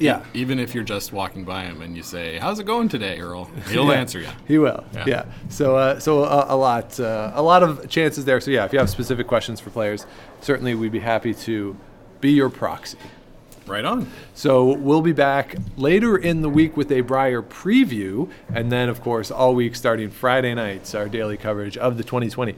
[0.00, 3.20] Yeah, Even if you're just walking by him and you say, "How's it going today,
[3.20, 4.28] Earl?" He'll Yeah, answer you.
[4.48, 4.84] He will.
[4.94, 5.04] Yeah.
[5.06, 5.24] Yeah.
[5.48, 8.40] So, uh, so a, a lot, uh, a lot of chances there.
[8.40, 10.06] So, yeah, if you have specific questions for players,
[10.40, 11.76] certainly we'd be happy to
[12.20, 12.98] be your proxy.
[13.66, 14.10] Right on.
[14.34, 19.00] So we'll be back later in the week with a Brier preview, and then, of
[19.00, 22.56] course, all week starting Friday nights, our daily coverage of the 2020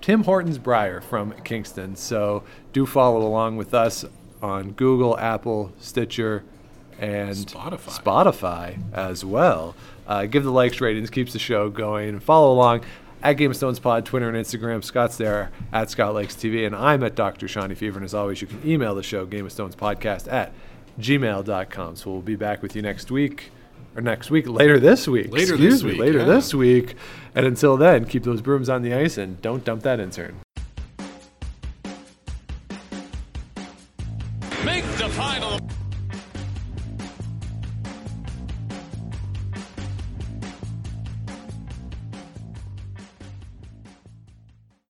[0.00, 1.94] Tim Hortons Brier from Kingston.
[1.96, 4.06] So do follow along with us
[4.40, 6.42] on Google, Apple, Stitcher,
[7.00, 8.02] and Spotify.
[8.02, 9.74] Spotify as well.
[10.06, 12.20] Uh, give the likes, ratings, keeps the show going.
[12.20, 12.82] Follow along
[13.22, 14.84] at Game of Stones Pod, Twitter and Instagram.
[14.84, 17.48] Scott's there at Scott Lakes TV, and I'm at Dr.
[17.48, 17.98] Shawnee Fever.
[17.98, 20.52] And as always, you can email the show, Game of Stones Podcast at
[21.00, 21.96] gmail.com.
[21.96, 23.50] So we'll be back with you next week.
[23.96, 25.32] Or next week, later this week.
[25.32, 26.24] Later excuse this me, week, later yeah.
[26.26, 26.96] this week.
[27.34, 30.36] And until then, keep those brooms on the ice and don't dump that intern.